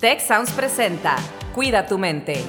Tech 0.00 0.20
Sounds 0.20 0.52
presenta 0.52 1.16
Cuida 1.56 1.84
tu 1.84 1.98
mente. 1.98 2.44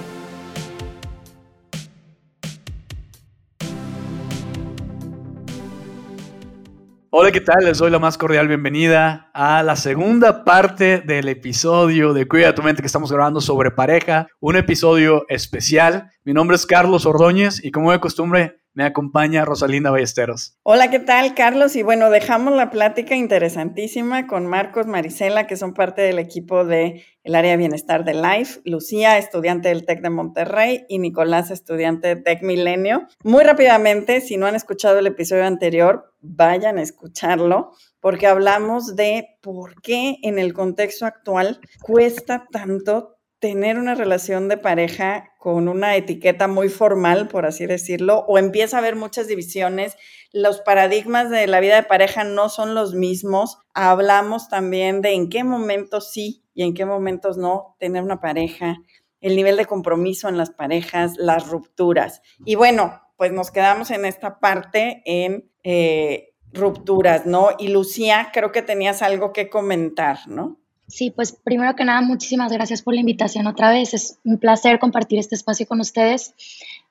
Hola, 7.10 7.32
¿qué 7.32 7.42
tal? 7.42 7.66
Les 7.66 7.80
doy 7.80 7.90
la 7.90 7.98
más 7.98 8.20
cordial 8.20 8.48
bienvenida 8.48 9.32
a 9.34 9.64
la 9.64 9.76
segunda 9.76 10.44
parte 10.46 11.02
del 11.02 11.28
episodio 11.28 12.14
de 12.14 12.28
Cuida 12.28 12.54
tu 12.54 12.62
mente 12.62 12.84
que 12.84 12.86
estamos 12.86 13.12
grabando 13.12 13.42
sobre 13.42 13.72
pareja, 13.72 14.28
un 14.40 14.56
episodio 14.56 15.26
especial. 15.28 16.12
Mi 16.24 16.34
nombre 16.34 16.56
es 16.56 16.68
Carlos 16.68 17.08
Ordóñez 17.08 17.66
y 17.66 17.72
como 17.72 17.92
de 17.92 18.00
costumbre 18.00 18.62
me 18.80 18.86
acompaña 18.86 19.44
Rosalinda 19.44 19.92
Ballesteros. 19.92 20.58
Hola, 20.64 20.90
¿qué 20.90 21.00
tal, 21.00 21.36
Carlos? 21.36 21.76
Y 21.76 21.84
bueno, 21.84 22.10
dejamos 22.10 22.56
la 22.56 22.70
plática 22.70 23.14
interesantísima 23.14 24.26
con 24.26 24.48
Marcos 24.48 24.88
Marisela, 24.88 25.48
que 25.48 25.58
son 25.58 25.74
parte 25.74 26.02
del 26.02 26.18
equipo 26.18 26.64
del 26.64 27.04
el 27.26 27.36
área 27.36 27.52
de 27.52 27.58
bienestar 27.58 28.06
de 28.06 28.14
Life, 28.14 28.62
Lucía, 28.64 29.18
estudiante 29.18 29.68
del 29.68 29.86
TEC 29.86 30.02
de 30.02 30.10
Monterrey, 30.10 30.86
y 30.88 31.00
Nicolás, 31.00 31.52
estudiante 31.52 32.08
de 32.08 32.22
TEC 32.22 32.42
Milenio. 32.42 33.06
Muy 33.22 33.44
rápidamente, 33.44 34.22
si 34.22 34.38
no 34.38 34.46
han 34.46 34.56
escuchado 34.56 34.98
el 34.98 35.08
episodio 35.08 35.44
anterior, 35.44 36.14
vayan 36.22 36.78
a 36.78 36.82
escucharlo, 36.82 37.72
porque 38.00 38.28
hablamos 38.28 38.96
de 38.96 39.28
por 39.42 39.82
qué 39.82 40.20
en 40.24 40.40
el 40.40 40.54
contexto 40.54 41.06
actual 41.06 41.60
cuesta 41.82 42.48
tanto 42.50 43.19
tener 43.40 43.78
una 43.78 43.96
relación 43.96 44.50
de 44.50 44.58
pareja 44.58 45.32
con 45.38 45.68
una 45.70 45.96
etiqueta 45.96 46.48
muy 46.48 46.70
formal, 46.70 47.28
por 47.30 47.46
así 47.46 47.66
decirlo, 47.66 48.26
o 48.28 48.38
empieza 48.38 48.78
a 48.78 48.80
haber 48.80 48.96
muchas 48.96 49.28
divisiones, 49.28 49.96
los 50.32 50.60
paradigmas 50.60 51.30
de 51.30 51.48
la 51.48 51.60
vida 51.60 51.76
de 51.76 51.84
pareja 51.84 52.24
no 52.24 52.50
son 52.50 52.76
los 52.76 52.94
mismos. 52.94 53.58
Hablamos 53.74 54.50
también 54.50 55.02
de 55.02 55.14
en 55.14 55.30
qué 55.30 55.44
momentos 55.44 56.12
sí 56.12 56.44
y 56.54 56.64
en 56.64 56.74
qué 56.74 56.86
momentos 56.86 57.38
no 57.38 57.76
tener 57.80 58.04
una 58.04 58.20
pareja, 58.20 58.78
el 59.22 59.36
nivel 59.36 59.58
de 59.58 59.66
compromiso 59.66 60.30
en 60.30 60.38
las 60.38 60.52
parejas, 60.52 61.16
las 61.18 61.48
rupturas. 61.48 62.22
Y 62.46 62.56
bueno, 62.56 63.02
pues 63.18 63.32
nos 63.32 63.52
quedamos 63.52 63.92
en 63.92 64.06
esta 64.06 64.40
parte 64.40 65.02
en 65.06 65.50
eh, 65.64 66.34
rupturas, 66.54 67.26
¿no? 67.26 67.50
Y 67.58 67.70
Lucía, 67.70 68.30
creo 68.34 68.52
que 68.52 68.62
tenías 68.62 69.02
algo 69.02 69.34
que 69.34 69.50
comentar, 69.50 70.20
¿no? 70.28 70.60
Sí, 70.90 71.12
pues 71.12 71.38
primero 71.44 71.76
que 71.76 71.86
nada, 71.86 72.02
muchísimas 72.02 72.52
gracias 72.52 72.82
por 72.82 72.96
la 72.96 73.00
invitación 73.02 73.46
otra 73.46 73.72
vez. 73.72 73.94
Es 73.94 74.20
un 74.26 74.40
placer 74.40 74.80
compartir 74.80 75.20
este 75.20 75.36
espacio 75.36 75.68
con 75.68 75.80
ustedes. 75.80 76.34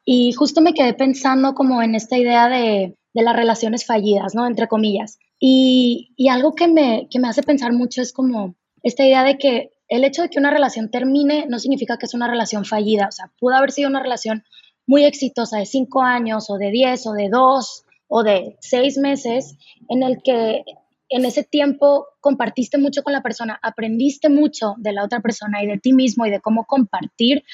Y 0.05 0.33
justo 0.33 0.61
me 0.61 0.73
quedé 0.73 0.95
pensando 0.95 1.55
como 1.55 1.83
en 1.83 1.97
esta 1.97 2.17
idea 2.17 2.49
de, 2.49 2.97
de 3.13 3.23
las 3.23 3.35
relaciones 3.35 3.85
fallidas, 3.85 4.37
¿no? 4.37 4.47
Entre 4.47 4.69
comillas. 4.69 5.19
Y, 5.41 6.13
y 6.17 6.29
algo 6.29 6.55
que 6.55 6.69
me, 6.69 7.09
que 7.11 7.19
me 7.19 7.29
hace 7.29 7.43
pensar 7.43 7.73
mucho 7.73 8.01
es 8.01 8.13
como 8.13 8.55
esta 8.85 9.05
idea 9.05 9.25
de 9.25 9.37
que 9.37 9.73
el 9.89 10.05
hecho 10.05 10.23
de 10.23 10.29
que 10.31 10.39
una 10.39 10.53
relación 10.53 10.91
termine 10.91 11.47
no 11.49 11.59
significa 11.59 11.99
que 11.99 12.07
es 12.07 12.15
una 12.15 12.29
relación 12.29 12.65
fallida. 12.65 13.09
O 13.09 13.13
sea, 13.13 13.33
pudo 13.41 13.57
haber 13.57 13.73
sido 13.73 13.89
una 13.89 14.03
relación 14.03 14.45
muy 14.87 15.05
exitosa 15.05 15.59
de 15.59 15.67
cinco 15.67 16.03
años 16.03 16.51
o 16.51 16.57
de 16.57 16.71
diez 16.71 17.05
o 17.07 17.13
de 17.13 17.29
dos 17.29 17.85
o 18.07 18.23
de 18.23 18.57
seis 18.61 18.97
meses 18.97 19.57
en 19.89 20.05
el 20.05 20.23
que 20.23 20.63
en 21.09 21.25
ese 21.25 21.45
tiempo 21.45 22.07
compartiste 22.21 22.79
mucho 22.79 23.03
con 23.03 23.13
la 23.13 23.23
persona, 23.23 23.59
aprendiste 23.63 24.29
mucho 24.29 24.75
de 24.79 24.93
la 24.93 25.05
otra 25.05 25.21
persona 25.21 25.63
y 25.63 25.67
de 25.67 25.79
ti 25.79 25.93
mismo 25.93 26.27
y 26.27 26.31
de 26.31 26.41
cómo 26.41 26.65
compartir 26.65 27.45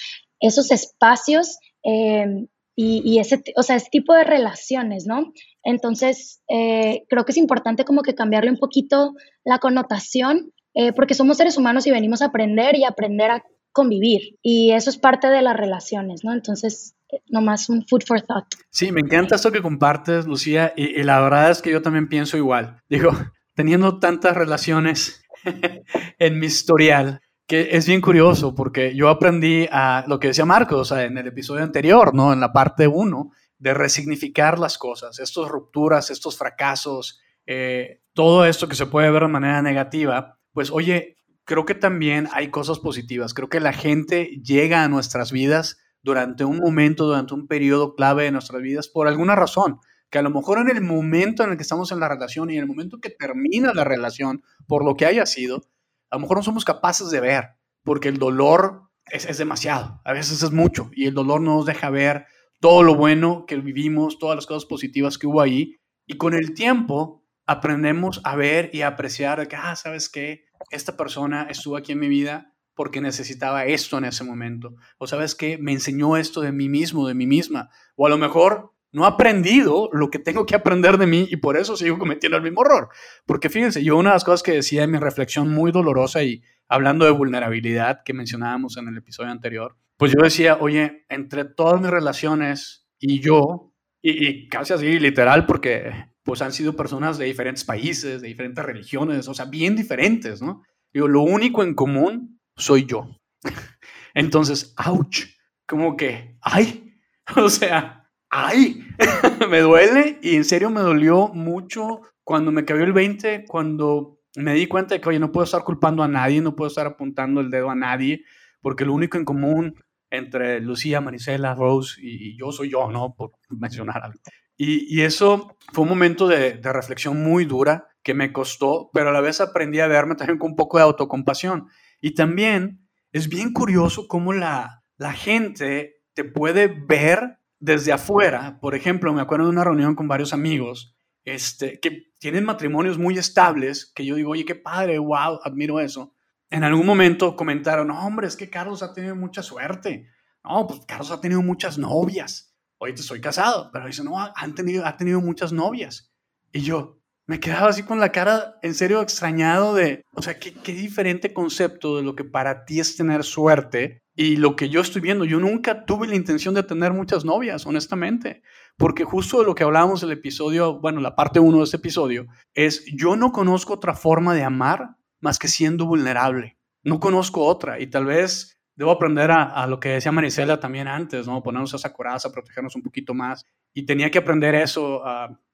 esos 0.41 0.71
espacios 0.71 1.59
eh, 1.83 2.47
y, 2.77 3.21
ese, 3.21 3.41
o 3.57 3.63
sea, 3.63 3.77
ese 3.77 3.89
tipo 3.89 4.15
de 4.15 4.25
relaciones, 4.25 5.07
¿no? 5.07 5.33
Entonces, 5.63 6.43
eh, 6.49 7.05
creo 7.09 7.25
que 7.25 7.31
es 7.31 7.39
importante 7.39 7.85
como 7.85 8.03
que 8.03 8.17
cambiarle 8.17 8.51
un 8.51 8.59
poquito 8.59 9.15
la 9.45 9.61
connotación, 9.61 10.53
eh, 10.75 10.93
porque 10.93 11.15
somos 11.15 11.37
seres 11.37 11.57
humanos 11.57 11.87
y 11.87 11.93
venimos 11.93 12.21
a 12.21 12.27
aprender 12.27 12.75
y 12.75 12.83
aprender 12.83 13.31
a 13.31 13.45
convivir. 13.71 14.39
Y 14.43 14.73
eso 14.73 14.91
es 14.91 14.99
parte 14.99 15.29
de 15.29 15.41
las 15.41 15.57
relaciones, 15.57 16.25
¿no? 16.25 16.33
Entonces, 16.33 16.97
nomás 17.29 17.69
un 17.69 17.87
food 17.87 18.03
for 18.05 18.21
thought. 18.23 18.47
Sí, 18.71 18.91
me 18.91 19.01
encanta 19.01 19.37
esto 19.37 19.53
que 19.53 19.63
compartes, 19.63 20.27
Lucía, 20.27 20.73
y, 20.77 21.01
y 21.01 21.05
la 21.05 21.20
verdad 21.20 21.53
es 21.53 21.63
que 21.63 21.70
yo 21.70 21.81
también 21.81 22.09
pienso 22.09 22.37
igual. 22.37 22.83
Digo, 22.89 23.13
teniendo 23.55 23.98
tantas 23.98 24.37
relaciones 24.37 25.25
en 26.19 26.39
mi 26.39 26.47
historial, 26.47 27.20
que 27.47 27.69
es 27.73 27.87
bien 27.87 28.01
curioso 28.01 28.55
porque 28.55 28.95
yo 28.95 29.09
aprendí 29.09 29.69
a 29.70 30.05
lo 30.07 30.19
que 30.19 30.29
decía 30.29 30.45
Marcos 30.45 30.92
en 30.92 31.19
el 31.19 31.27
episodio 31.27 31.63
anterior, 31.63 32.14
¿no? 32.14 32.33
En 32.33 32.41
la 32.41 32.53
parte 32.53 32.87
1, 32.87 33.31
de 33.59 33.75
resignificar 33.75 34.59
las 34.59 34.79
cosas, 34.79 35.19
estas 35.19 35.48
rupturas, 35.48 36.11
estos 36.11 36.37
fracasos, 36.37 37.20
eh, 37.47 38.01
todo 38.13 38.47
esto 38.47 38.69
que 38.69 38.77
se 38.77 38.87
puede 38.87 39.11
ver 39.11 39.23
de 39.23 39.29
manera 39.29 39.63
negativa, 39.63 40.39
pues 40.53 40.70
oye, 40.70 41.17
creo 41.45 41.64
que 41.64 41.75
también 41.75 42.29
hay 42.33 42.51
cosas 42.51 42.79
positivas. 42.79 43.35
Creo 43.35 43.48
que 43.48 43.61
la 43.61 43.73
gente 43.73 44.41
llega 44.43 44.83
a 44.83 44.89
nuestras 44.89 45.31
vidas 45.33 45.79
durante 46.03 46.45
un 46.45 46.59
momento, 46.59 47.07
durante 47.07 47.35
un 47.35 47.47
periodo 47.47 47.95
clave 47.95 48.25
de 48.25 48.33
nuestras 48.33 48.63
vidas 48.63 48.89
por 48.89 49.09
alguna 49.09 49.35
razón 49.35 49.81
que 50.14 50.20
a 50.20 50.23
lo 50.23 50.30
mejor 50.30 50.58
en 50.58 50.69
el 50.69 50.80
momento 50.80 51.42
en 51.42 51.51
el 51.51 51.57
que 51.57 51.64
estamos 51.64 51.91
en 51.91 51.98
la 51.98 52.08
relación 52.08 52.48
y 52.48 52.55
en 52.55 52.61
el 52.61 52.69
momento 52.69 53.01
que 53.01 53.11
termina 53.11 53.75
la 53.75 53.83
relación, 53.83 54.45
por 54.69 54.85
lo 54.85 54.95
que 54.95 55.07
haya 55.07 55.27
sido, 55.27 55.63
a 56.08 56.14
lo 56.14 56.20
mejor 56.20 56.36
no 56.36 56.45
somos 56.45 56.64
capaces 56.64 57.11
de 57.11 57.19
ver, 57.19 57.48
porque 57.83 58.11
el 58.11 58.19
dolor 58.19 58.92
es, 59.07 59.25
es 59.25 59.39
demasiado, 59.39 60.01
a 60.05 60.13
veces 60.13 60.41
es 60.41 60.52
mucho, 60.52 60.89
y 60.95 61.07
el 61.07 61.14
dolor 61.14 61.41
no 61.41 61.57
nos 61.57 61.67
deja 61.67 61.91
ver 61.91 62.27
todo 62.61 62.85
lo 62.85 62.95
bueno 62.95 63.45
que 63.45 63.57
vivimos, 63.57 64.20
todas 64.20 64.36
las 64.36 64.47
cosas 64.47 64.67
positivas 64.67 65.19
que 65.19 65.27
hubo 65.27 65.41
ahí, 65.41 65.80
y 66.07 66.17
con 66.17 66.35
el 66.35 66.55
tiempo 66.55 67.25
aprendemos 67.45 68.20
a 68.23 68.36
ver 68.36 68.70
y 68.73 68.83
a 68.83 68.86
apreciar 68.86 69.48
que, 69.48 69.57
ah, 69.57 69.75
¿sabes 69.75 70.08
qué? 70.08 70.45
Esta 70.70 70.96
persona 70.96 71.48
estuvo 71.51 71.77
aquí 71.77 71.91
en 71.91 71.98
mi 71.98 72.07
vida 72.07 72.55
porque 72.77 73.01
necesitaba 73.01 73.67
esto 73.67 73.98
en 73.98 74.05
ese 74.05 74.23
momento. 74.23 74.77
O 74.98 75.08
sabes 75.08 75.35
qué? 75.35 75.58
Me 75.58 75.73
enseñó 75.73 76.17
esto 76.17 76.41
de 76.41 76.52
mí 76.52 76.69
mismo, 76.69 77.08
de 77.08 77.14
mí 77.14 77.27
misma. 77.27 77.70
O 77.96 78.07
a 78.07 78.11
lo 78.11 78.19
mejor 78.19 78.73
no 78.95 79.05
he 79.05 79.09
aprendido 79.09 79.91
lo 79.93 80.09
que 80.09 80.21
tengo 80.21 80.47
que 80.47 80.55
aprender 80.55 80.99
de 80.99 81.07
mí 81.07 81.27
y 81.29 81.37
por 81.37 81.57
eso 81.57 81.77
sigo 81.77 81.99
cometiendo 81.99 82.37
el 82.37 82.45
mismo 82.45 82.65
error. 82.65 82.89
Porque 83.27 83.51
fíjense, 83.51 83.83
yo 83.83 83.97
una 83.97 84.11
de 84.11 84.15
las 84.15 84.25
cosas 84.25 84.45
que 84.45 84.53
decía 84.53 84.85
en 84.85 84.93
mi 84.93 84.99
reflexión 84.99 85.53
muy 85.53 85.73
dolorosa 85.73 86.23
y 86.23 86.43
hablando 86.69 87.05
de 87.05 87.11
vulnerabilidad 87.11 88.03
que 88.05 88.15
mencionábamos 88.15 88.77
en 88.77 88.87
el 88.87 88.97
episodio 88.97 89.33
anterior, 89.33 89.77
pues 89.97 90.13
yo 90.13 90.23
decía, 90.23 90.59
oye, 90.61 91.05
entre 91.09 91.45
todas 91.45 91.81
mis 91.81 91.91
relaciones 91.91 92.87
y 93.01 93.19
yo, 93.19 93.75
y, 94.01 94.49
casi 94.49 94.73
así 94.73 95.01
literal, 95.01 95.45
porque 95.45 95.93
pues 96.23 96.41
han 96.41 96.53
sido 96.53 96.77
personas 96.77 97.19
de 97.19 97.25
diferentes 97.25 97.65
países, 97.65 98.23
de 98.23 98.29
diferentes 98.29 98.65
religiones, 98.65 99.27
o 99.27 99.35
sea, 99.35 99.47
bien 99.47 99.75
diferentes, 99.75 100.41
¿no? 100.41 100.63
Digo, 100.93 101.09
lo 101.09 101.23
único 101.23 101.65
en 101.65 101.75
común 101.75 102.41
soy 102.57 102.87
yo. 102.87 103.09
Entonces, 104.15 104.73
ouch, 104.87 105.25
como 105.67 105.97
que, 105.97 106.39
ay, 106.41 106.95
o 107.37 107.49
sea, 107.49 108.09
ay, 108.31 108.83
me 109.51 109.61
duele 109.61 110.19
y 110.23 110.37
en 110.37 110.45
serio 110.45 110.71
me 110.71 110.81
dolió 110.81 111.29
mucho 111.29 112.03
cuando 112.23 112.53
me 112.53 112.65
cayó 112.65 112.85
el 112.85 112.93
20, 112.93 113.45
cuando 113.47 114.21
me 114.37 114.55
di 114.55 114.67
cuenta 114.67 114.95
de 114.95 115.01
que, 115.01 115.09
oye, 115.09 115.19
no 115.19 115.33
puedo 115.33 115.45
estar 115.45 115.63
culpando 115.63 116.03
a 116.03 116.09
nadie, 116.09 116.41
no 116.41 116.57
puedo 116.57 116.69
estar 116.69 116.87
apuntando 116.87 117.41
el 117.41 117.51
dedo 117.51 117.71
a 117.71 117.75
nadie, 117.75 118.25
porque 118.61 118.85
lo 118.85 118.95
único 118.95 119.19
en 119.19 119.25
común 119.25 119.75
entre 120.11 120.61
Lucía, 120.61 121.01
Marisela, 121.01 121.55
Rose 121.55 122.01
y, 122.01 122.39
yo 122.39 122.53
soy 122.53 122.71
yo, 122.71 122.91
¿no? 122.91 123.15
Por 123.15 123.33
mencionar 123.49 124.03
algo. 124.03 124.21
Y, 124.57 125.01
eso 125.03 125.57
fue 125.73 125.83
un 125.83 125.89
momento 125.89 126.29
de, 126.29 126.55
de, 126.55 126.73
reflexión 126.73 127.23
muy 127.23 127.45
dura 127.45 127.89
que 128.05 128.15
me 128.15 128.32
costó, 128.32 128.91
pero 128.93 129.09
a 129.09 129.12
la 129.12 129.21
vez 129.21 129.41
aprendí 129.41 129.81
a 129.81 129.88
verme 129.88 130.15
también 130.15 130.38
con 130.38 130.50
un 130.50 130.56
poco 130.56 130.79
de 130.79 130.85
autocompasión. 130.85 131.67
Y 132.00 132.15
también 132.15 132.87
es 133.11 133.29
bien 133.29 133.53
curioso 133.53 134.06
cómo 134.06 134.32
la, 134.32 134.85
la 134.97 135.12
gente 135.12 135.97
te 136.15 136.25
puede 136.25 136.69
ver 136.69 137.38
desde 137.64 137.93
afuera, 137.93 138.58
por 138.61 138.75
ejemplo, 138.75 139.11
me 139.14 139.23
acuerdo 139.23 139.47
de 139.47 139.52
una 139.52 139.64
reunión 139.64 139.94
con 139.94 140.06
varios 140.06 140.35
amigos 140.35 140.94
este, 141.25 141.81
que 141.81 142.12
tienen 142.19 142.44
matrimonios 142.44 142.99
muy 142.99 143.17
estables, 143.17 143.91
que 143.94 144.05
yo 144.05 144.17
digo, 144.17 144.32
oye, 144.32 144.44
qué 144.44 144.55
padre, 144.55 144.99
wow, 144.99 145.41
admiro 145.43 145.81
eso. 145.81 146.14
En 146.50 146.62
algún 146.62 146.85
momento 146.85 147.35
comentaron, 147.37 147.88
no, 147.88 148.06
hombre, 148.06 148.26
es 148.26 148.37
que 148.37 148.50
Carlos 148.50 148.82
ha 148.82 148.93
tenido 148.93 149.16
mucha 149.16 149.43
suerte. 149.43 150.11
No, 150.44 150.66
pues 150.66 150.81
Carlos 150.87 151.11
ha 151.11 151.22
tenido 151.22 151.40
muchas 151.40 151.78
novias. 151.78 152.55
Ahorita 152.78 153.00
estoy 153.00 153.22
casado, 153.22 153.70
pero 153.72 153.87
dice, 153.87 154.05
no, 154.05 154.19
han 154.19 154.55
tenido, 154.55 154.84
ha 154.84 154.99
tenido 154.99 155.22
muchas 155.22 155.50
novias. 155.50 156.12
Y 156.52 156.61
yo 156.61 157.00
me 157.26 157.40
quedaba 157.40 157.70
así 157.70 157.82
con 157.82 157.99
la 157.99 158.12
cara 158.12 158.58
en 158.61 158.75
serio 158.75 159.00
extrañado 159.00 159.75
de, 159.75 160.02
o 160.12 160.20
sea, 160.20 160.38
qué, 160.38 160.52
qué 160.52 160.75
diferente 160.75 161.32
concepto 161.32 161.96
de 161.96 162.02
lo 162.02 162.14
que 162.14 162.25
para 162.25 162.66
ti 162.66 162.78
es 162.78 162.94
tener 162.94 163.25
suerte 163.25 164.03
y 164.16 164.37
lo 164.37 164.55
que 164.55 164.69
yo 164.69 164.81
estoy 164.81 165.02
viendo, 165.02 165.25
yo 165.25 165.40
nunca 165.40 165.84
tuve 165.84 166.06
la 166.06 166.14
intención 166.14 166.55
de 166.55 166.62
tener 166.62 166.93
muchas 166.93 167.25
novias, 167.25 167.66
honestamente, 167.66 168.43
porque 168.76 169.05
justo 169.05 169.40
de 169.40 169.46
lo 169.46 169.55
que 169.55 169.64
hablábamos 169.64 170.02
el 170.02 170.12
episodio, 170.12 170.78
bueno, 170.81 171.00
la 171.00 171.16
parte 171.16 171.40
uno 171.40 171.58
de 171.58 171.64
este 171.64 171.78
episodio, 171.78 172.26
es 172.55 172.84
yo 172.94 173.16
no 173.16 173.32
conozco 173.32 173.75
otra 173.75 173.94
forma 173.94 174.34
de 174.34 174.44
amar 174.44 174.96
más 175.20 175.38
que 175.38 175.49
siendo 175.49 175.87
vulnerable. 175.87 176.56
No 176.84 177.00
conozco 177.00 177.44
otra 177.44 177.81
y 177.81 177.88
tal 177.88 178.05
vez 178.06 178.61
debo 178.76 178.90
aprender 178.90 179.31
a, 179.31 179.66
lo 179.66 179.81
que 179.81 179.90
decía 179.90 180.12
Marisela 180.12 180.61
también 180.61 180.87
antes, 180.87 181.26
¿no? 181.26 181.43
Ponernos 181.43 181.75
esa 181.75 181.93
coraza, 181.93 182.31
protegernos 182.31 182.76
un 182.76 182.82
poquito 182.82 183.14
más. 183.14 183.44
Y 183.72 183.87
tenía 183.87 184.11
que 184.11 184.19
aprender 184.19 184.55
eso, 184.55 185.02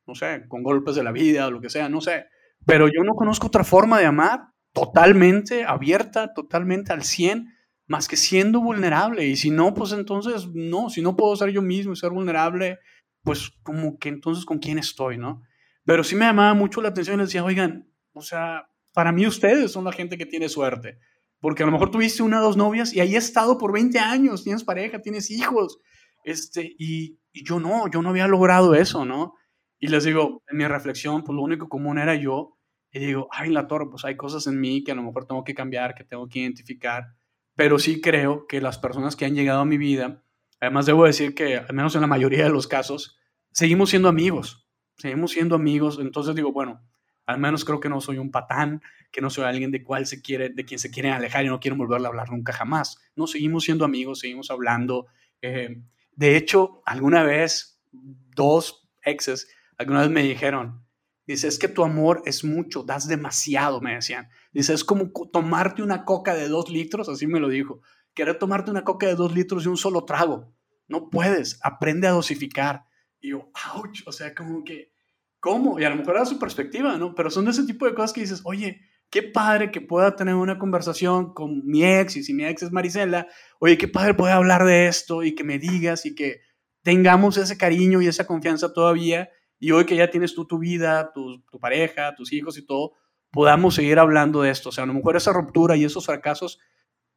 no 0.06 0.14
sé, 0.14 0.44
con 0.48 0.62
golpes 0.62 0.96
de 0.96 1.04
la 1.04 1.12
vida 1.12 1.46
o 1.46 1.50
lo 1.50 1.60
que 1.60 1.70
sea, 1.70 1.88
no 1.88 2.00
sé. 2.00 2.26
Pero 2.66 2.88
yo 2.88 3.04
no 3.04 3.14
conozco 3.14 3.46
otra 3.46 3.64
forma 3.64 3.98
de 3.98 4.06
amar 4.06 4.48
totalmente 4.72 5.64
abierta, 5.64 6.34
totalmente 6.34 6.92
al 6.92 7.04
100, 7.04 7.54
más 7.90 8.06
que 8.06 8.16
siendo 8.16 8.60
vulnerable. 8.60 9.26
Y 9.26 9.34
si 9.34 9.50
no, 9.50 9.74
pues 9.74 9.90
entonces 9.90 10.46
no, 10.54 10.90
si 10.90 11.02
no 11.02 11.16
puedo 11.16 11.34
ser 11.34 11.50
yo 11.50 11.60
mismo 11.60 11.92
y 11.92 11.96
ser 11.96 12.10
vulnerable, 12.10 12.78
pues 13.24 13.50
como 13.64 13.98
que 13.98 14.08
entonces 14.08 14.44
con 14.44 14.60
quién 14.60 14.78
estoy, 14.78 15.18
¿no? 15.18 15.42
Pero 15.84 16.04
sí 16.04 16.14
me 16.14 16.24
llamaba 16.24 16.54
mucho 16.54 16.80
la 16.80 16.90
atención 16.90 17.18
y 17.18 17.24
decía, 17.24 17.42
oigan, 17.42 17.90
o 18.12 18.22
sea, 18.22 18.68
para 18.94 19.10
mí 19.10 19.26
ustedes 19.26 19.72
son 19.72 19.84
la 19.84 19.90
gente 19.90 20.16
que 20.16 20.24
tiene 20.24 20.48
suerte. 20.48 21.00
Porque 21.40 21.64
a 21.64 21.66
lo 21.66 21.72
mejor 21.72 21.90
tuviste 21.90 22.22
una 22.22 22.38
o 22.38 22.44
dos 22.44 22.56
novias 22.56 22.94
y 22.94 23.00
ahí 23.00 23.16
has 23.16 23.24
estado 23.24 23.58
por 23.58 23.72
20 23.72 23.98
años, 23.98 24.44
tienes 24.44 24.62
pareja, 24.62 25.02
tienes 25.02 25.28
hijos. 25.28 25.80
Este, 26.22 26.76
y, 26.78 27.18
yo 27.32 27.58
no, 27.58 27.90
yo 27.90 28.02
no 28.02 28.10
había 28.10 28.28
logrado 28.28 28.76
eso, 28.76 29.04
¿no? 29.04 29.34
Y 29.80 29.88
les 29.88 30.04
digo, 30.04 30.44
en 30.48 30.58
mi 30.58 30.66
reflexión, 30.68 31.24
pues 31.24 31.34
lo 31.34 31.42
único 31.42 31.68
común 31.68 31.98
era 31.98 32.14
yo. 32.14 32.56
Y 32.92 33.00
digo, 33.00 33.26
ay, 33.32 33.50
la 33.50 33.66
torre, 33.66 33.86
pues 33.90 34.04
hay 34.04 34.16
cosas 34.16 34.46
en 34.46 34.60
mí 34.60 34.84
que 34.84 34.92
a 34.92 34.94
lo 34.94 35.02
mejor 35.02 35.26
tengo 35.26 35.42
que 35.42 35.54
cambiar, 35.54 35.96
que 35.96 36.04
tengo 36.04 36.28
que 36.28 36.38
identificar. 36.38 37.16
Pero 37.60 37.78
sí 37.78 38.00
creo 38.00 38.46
que 38.46 38.62
las 38.62 38.78
personas 38.78 39.16
que 39.16 39.26
han 39.26 39.34
llegado 39.34 39.60
a 39.60 39.66
mi 39.66 39.76
vida, 39.76 40.24
además 40.60 40.86
debo 40.86 41.04
decir 41.04 41.34
que, 41.34 41.58
al 41.58 41.74
menos 41.74 41.94
en 41.94 42.00
la 42.00 42.06
mayoría 42.06 42.44
de 42.44 42.48
los 42.48 42.66
casos, 42.66 43.18
seguimos 43.52 43.90
siendo 43.90 44.08
amigos. 44.08 44.66
Seguimos 44.96 45.32
siendo 45.32 45.56
amigos. 45.56 45.98
Entonces 46.00 46.34
digo, 46.34 46.52
bueno, 46.52 46.80
al 47.26 47.36
menos 47.36 47.66
creo 47.66 47.78
que 47.78 47.90
no 47.90 48.00
soy 48.00 48.16
un 48.16 48.30
patán, 48.30 48.80
que 49.12 49.20
no 49.20 49.28
soy 49.28 49.44
alguien 49.44 49.70
de 49.72 49.84
cual 49.84 50.06
se 50.06 50.22
quiere, 50.22 50.48
de 50.48 50.64
quien 50.64 50.80
se 50.80 50.90
quiere 50.90 51.10
alejar 51.10 51.44
y 51.44 51.48
no 51.48 51.60
quiero 51.60 51.76
volverle 51.76 52.06
a 52.06 52.08
hablar 52.08 52.30
nunca 52.30 52.54
jamás. 52.54 52.96
No, 53.14 53.26
seguimos 53.26 53.64
siendo 53.64 53.84
amigos, 53.84 54.20
seguimos 54.20 54.50
hablando. 54.50 55.08
Eh, 55.42 55.82
de 56.12 56.36
hecho, 56.38 56.80
alguna 56.86 57.24
vez, 57.24 57.78
dos 57.92 58.88
exes 59.02 59.48
Alguna 59.76 60.00
vez 60.00 60.08
me 60.08 60.22
dijeron, 60.22 60.82
dice, 61.32 61.48
es 61.48 61.58
que 61.58 61.68
tu 61.68 61.84
amor 61.84 62.22
es 62.24 62.44
mucho, 62.44 62.82
das 62.82 63.06
demasiado, 63.08 63.80
me 63.80 63.94
decían. 63.94 64.28
Dice, 64.52 64.74
es 64.74 64.84
como 64.84 65.10
tomarte 65.32 65.82
una 65.82 66.04
coca 66.04 66.34
de 66.34 66.48
dos 66.48 66.70
litros, 66.70 67.08
así 67.08 67.26
me 67.26 67.40
lo 67.40 67.48
dijo. 67.48 67.80
Querer 68.14 68.38
tomarte 68.38 68.70
una 68.70 68.84
coca 68.84 69.06
de 69.06 69.14
dos 69.14 69.34
litros 69.34 69.64
de 69.64 69.70
un 69.70 69.76
solo 69.76 70.04
trago. 70.04 70.54
No 70.88 71.10
puedes, 71.10 71.58
aprende 71.62 72.08
a 72.08 72.12
dosificar. 72.12 72.84
Y 73.20 73.30
yo, 73.30 73.50
ouch, 73.74 74.02
o 74.06 74.12
sea, 74.12 74.34
como 74.34 74.64
que, 74.64 74.92
¿cómo? 75.38 75.78
Y 75.78 75.84
a 75.84 75.90
lo 75.90 75.96
mejor 75.96 76.16
era 76.16 76.26
su 76.26 76.38
perspectiva, 76.38 76.96
¿no? 76.96 77.14
Pero 77.14 77.30
son 77.30 77.44
de 77.44 77.52
ese 77.52 77.64
tipo 77.64 77.86
de 77.86 77.94
cosas 77.94 78.12
que 78.12 78.22
dices, 78.22 78.40
oye, 78.44 78.80
qué 79.10 79.22
padre 79.22 79.70
que 79.70 79.80
pueda 79.80 80.16
tener 80.16 80.34
una 80.34 80.58
conversación 80.58 81.34
con 81.34 81.66
mi 81.66 81.84
ex, 81.84 82.16
y 82.16 82.22
si 82.22 82.32
mi 82.32 82.44
ex 82.44 82.62
es 82.62 82.72
Marisela, 82.72 83.28
oye, 83.58 83.76
qué 83.76 83.88
padre 83.88 84.14
poder 84.14 84.34
hablar 84.34 84.64
de 84.64 84.86
esto 84.86 85.22
y 85.22 85.34
que 85.34 85.44
me 85.44 85.58
digas 85.58 86.06
y 86.06 86.14
que 86.14 86.40
tengamos 86.82 87.36
ese 87.36 87.58
cariño 87.58 88.00
y 88.00 88.06
esa 88.06 88.26
confianza 88.26 88.72
todavía 88.72 89.28
y 89.60 89.72
hoy 89.72 89.84
que 89.84 89.94
ya 89.94 90.10
tienes 90.10 90.34
tú 90.34 90.46
tu 90.46 90.58
vida, 90.58 91.12
tu, 91.12 91.44
pareja, 91.60 92.14
tus 92.16 92.32
hijos 92.32 92.56
y 92.56 92.64
todo, 92.64 92.94
podamos 93.30 93.74
seguir 93.74 93.98
hablando 93.98 94.40
de 94.40 94.50
esto. 94.50 94.70
O 94.70 94.72
sea, 94.72 94.84
a 94.84 94.86
lo 94.86 94.94
mejor 94.94 95.16
esa 95.16 95.34
ruptura 95.34 95.76
y 95.76 95.84
esos 95.84 96.06
fracasos, 96.06 96.58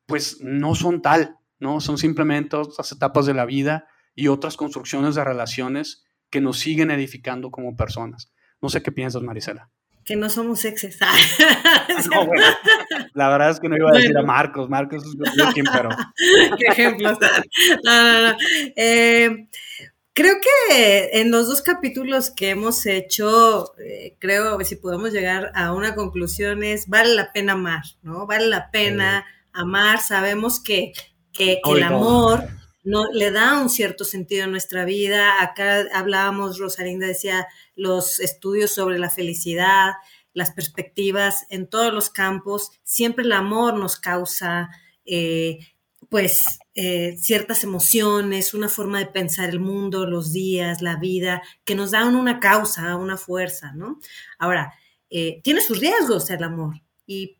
pues 0.05 0.39
no 0.41 0.75
son 0.75 1.01
tal, 1.01 1.37
¿no? 1.57 1.79
Son 1.79 1.97
simplemente 1.97 2.57
otras 2.57 2.91
etapas 2.91 3.25
de 3.25 3.33
la 3.33 3.45
vida 3.45 3.87
y 4.13 4.27
otras 4.27 4.57
construcciones 4.57 5.15
de 5.15 5.23
relaciones 5.23 6.05
que 6.29 6.41
nos 6.41 6.59
siguen 6.59 6.91
edificando 6.91 7.49
como 7.49 7.77
personas. 7.77 8.33
No 8.61 8.67
sé 8.67 8.83
qué 8.83 8.91
piensas, 8.91 9.23
Marisela. 9.23 9.69
Que 10.03 10.17
no 10.17 10.29
somos 10.29 10.65
exes. 10.65 10.99
no, 12.11 12.25
bueno, 12.25 12.43
la 13.13 13.29
verdad 13.29 13.51
es 13.51 13.59
que 13.61 13.69
no 13.69 13.77
iba 13.77 13.89
a 13.89 13.93
decir 13.93 14.17
a 14.17 14.21
Marcos. 14.21 14.69
Marcos 14.69 15.05
es 15.05 15.53
quien, 15.53 15.65
pero. 15.71 15.89
Qué 16.59 16.65
ejemplos. 16.67 17.17
No, 17.85 18.03
no, 18.03 18.31
no. 18.31 18.37
Eh, 18.75 19.47
Creo 20.15 20.35
que 20.39 21.09
en 21.19 21.31
los 21.31 21.47
dos 21.47 21.63
capítulos 21.63 22.29
que 22.29 22.51
hemos 22.51 22.85
hecho, 22.85 23.75
eh, 23.79 24.15
creo 24.19 24.59
que 24.59 24.65
si 24.65 24.75
podemos 24.75 25.11
llegar 25.11 25.51
a 25.55 25.73
una 25.73 25.95
conclusión 25.95 26.63
es, 26.63 26.87
vale 26.87 27.15
la 27.15 27.33
pena 27.33 27.53
amar, 27.53 27.81
¿no? 28.03 28.27
Vale 28.27 28.47
la 28.47 28.69
pena 28.69 29.25
amar, 29.53 30.01
sabemos 30.01 30.61
que, 30.61 30.93
que, 31.31 31.59
el 31.65 31.81
amor 31.81 32.47
no, 32.83 33.11
le 33.11 33.31
da 33.31 33.59
un 33.59 33.69
cierto 33.69 34.03
sentido 34.03 34.43
a 34.43 34.47
nuestra 34.47 34.85
vida. 34.85 35.41
Acá 35.41 35.85
hablábamos, 35.91 36.59
Rosalinda 36.59 37.07
decía, 37.07 37.47
los 37.75 38.19
estudios 38.19 38.71
sobre 38.71 38.99
la 38.99 39.09
felicidad, 39.09 39.93
las 40.33 40.51
perspectivas 40.51 41.47
en 41.49 41.67
todos 41.67 41.91
los 41.91 42.11
campos, 42.11 42.69
siempre 42.83 43.25
el 43.25 43.31
amor 43.31 43.79
nos 43.79 43.99
causa 43.99 44.69
eh, 45.05 45.59
pues 46.09 46.59
eh, 46.75 47.15
ciertas 47.17 47.63
emociones, 47.63 48.53
una 48.53 48.69
forma 48.69 48.99
de 48.99 49.05
pensar 49.05 49.49
el 49.49 49.59
mundo, 49.59 50.05
los 50.05 50.33
días, 50.33 50.81
la 50.81 50.97
vida, 50.97 51.41
que 51.65 51.75
nos 51.75 51.91
dan 51.91 52.15
una 52.15 52.39
causa, 52.39 52.95
una 52.95 53.17
fuerza, 53.17 53.73
¿no? 53.73 53.99
Ahora, 54.39 54.73
eh, 55.09 55.41
tiene 55.43 55.61
sus 55.61 55.79
riesgos 55.79 56.29
el 56.31 56.43
amor, 56.43 56.81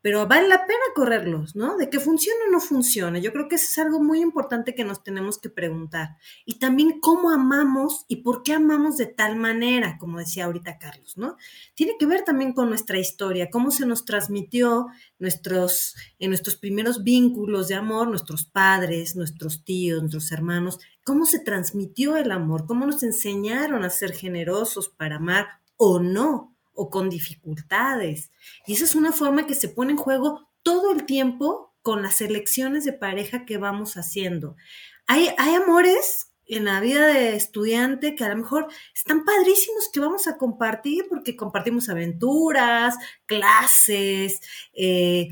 pero 0.02 0.28
vale 0.28 0.50
la 0.50 0.66
pena 0.66 0.80
correrlos, 0.94 1.56
¿no? 1.56 1.78
De 1.78 1.90
que 1.90 2.00
funcione 2.00 2.40
o 2.48 2.52
no 2.52 2.60
funcione. 2.60 3.22
Yo 3.22 3.32
creo 3.32 3.48
que 3.48 3.56
eso 3.56 3.66
es 3.70 3.78
algo 3.78 4.02
muy 4.02 4.20
importante 4.20 4.76
que 4.76 4.84
nos 4.84 5.04
tenemos 5.04 5.40
que 5.40 5.50
preguntar. 5.50 6.18
Y 6.46 6.60
también 6.60 7.00
cómo 7.00 7.32
amamos 7.32 8.06
y 8.10 8.18
por 8.18 8.44
qué 8.44 8.54
amamos 8.54 8.98
de 8.98 9.06
tal 9.06 9.38
manera, 9.38 9.98
como 9.98 10.20
decía 10.20 10.46
ahorita 10.46 10.78
Carlos, 10.80 11.18
¿no? 11.18 11.38
Tiene 11.76 11.96
que 11.98 12.06
ver 12.06 12.24
también 12.24 12.54
con 12.54 12.68
nuestra 12.70 13.00
historia, 13.00 13.50
cómo 13.50 13.72
se 13.72 13.86
nos 13.86 14.04
transmitió 14.04 14.88
nuestros, 15.18 15.96
en 16.20 16.32
nuestros 16.32 16.58
primeros 16.58 17.04
vínculos 17.04 17.70
de 17.70 17.76
amor, 17.76 18.10
nuestros 18.10 18.44
padres, 18.46 19.16
nuestros 19.16 19.64
tíos, 19.64 20.02
nuestros 20.02 20.32
hermanos, 20.34 20.80
cómo 21.06 21.26
se 21.26 21.40
transmitió 21.40 22.18
el 22.18 22.32
amor, 22.32 22.66
cómo 22.66 22.86
nos 22.86 23.02
enseñaron 23.04 23.84
a 23.86 23.90
ser 23.90 24.12
generosos 24.12 24.90
para 24.90 25.16
amar 25.16 25.48
o 25.78 26.00
no, 26.00 26.53
o 26.74 26.90
con 26.90 27.10
dificultades. 27.10 28.32
Y 28.66 28.74
esa 28.74 28.86
es 28.86 28.96
una 28.96 29.12
forma 29.12 29.48
que 29.48 29.56
se 29.56 29.70
pone 29.70 29.92
en 29.92 29.98
juego 29.98 30.50
todo 30.62 30.92
el 30.92 31.06
tiempo 31.06 31.74
con 31.82 32.02
las 32.02 32.22
elecciones 32.22 32.86
de 32.86 32.94
pareja 32.94 33.46
que 33.46 33.58
vamos 33.58 33.98
haciendo. 33.98 34.56
Hay, 35.08 35.30
hay 35.38 35.56
amores 35.56 36.32
en 36.46 36.66
la 36.66 36.80
vida 36.80 37.08
de 37.08 37.36
estudiante 37.36 38.16
que 38.16 38.24
a 38.24 38.30
lo 38.30 38.38
mejor 38.38 38.68
están 38.94 39.24
padrísimos 39.24 39.90
que 39.92 40.00
vamos 40.00 40.28
a 40.28 40.38
compartir 40.38 41.06
porque 41.10 41.36
compartimos 41.36 41.90
aventuras, 41.90 42.96
clases, 43.26 44.40
eh, 44.74 45.30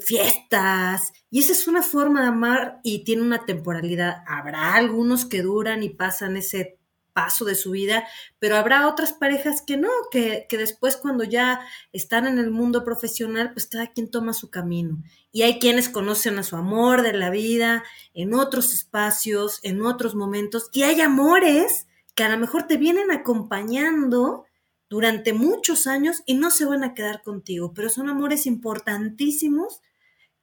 fiestas, 0.00 1.12
y 1.30 1.40
esa 1.40 1.52
es 1.52 1.66
una 1.66 1.82
forma 1.82 2.22
de 2.22 2.28
amar 2.28 2.80
y 2.82 3.04
tiene 3.04 3.22
una 3.22 3.44
temporalidad. 3.44 4.22
Habrá 4.26 4.74
algunos 4.74 5.24
que 5.24 5.42
duran 5.42 5.82
y 5.82 5.90
pasan 5.90 6.36
ese 6.36 6.78
paso 7.14 7.46
de 7.46 7.54
su 7.54 7.70
vida, 7.70 8.06
pero 8.38 8.56
habrá 8.56 8.88
otras 8.88 9.14
parejas 9.14 9.62
que 9.62 9.78
no, 9.78 9.88
que, 10.10 10.46
después 10.50 10.98
cuando 10.98 11.24
ya 11.24 11.60
están 11.92 12.26
en 12.26 12.38
el 12.38 12.50
mundo 12.50 12.84
profesional, 12.84 13.52
pues 13.54 13.66
cada 13.66 13.86
quien 13.92 14.10
toma 14.10 14.34
su 14.34 14.50
camino. 14.50 15.02
Y 15.32 15.42
hay 15.42 15.58
quienes 15.58 15.88
conocen 15.88 16.38
a 16.38 16.42
su 16.42 16.56
amor 16.56 17.02
de 17.02 17.14
la 17.14 17.30
vida 17.30 17.84
en 18.12 18.34
otros 18.34 18.74
espacios, 18.74 19.60
en 19.62 19.80
otros 19.82 20.14
momentos, 20.14 20.68
y 20.72 20.82
hay 20.82 21.00
amores 21.00 21.86
que 22.14 22.24
a 22.24 22.28
lo 22.28 22.36
mejor 22.36 22.66
te 22.66 22.76
vienen 22.76 23.10
acompañando 23.10 24.44
durante 24.90 25.32
muchos 25.32 25.86
años 25.86 26.22
y 26.26 26.34
no 26.34 26.50
se 26.50 26.66
van 26.66 26.84
a 26.84 26.94
quedar 26.94 27.22
contigo, 27.22 27.72
pero 27.74 27.88
son 27.88 28.08
amores 28.08 28.46
importantísimos 28.46 29.80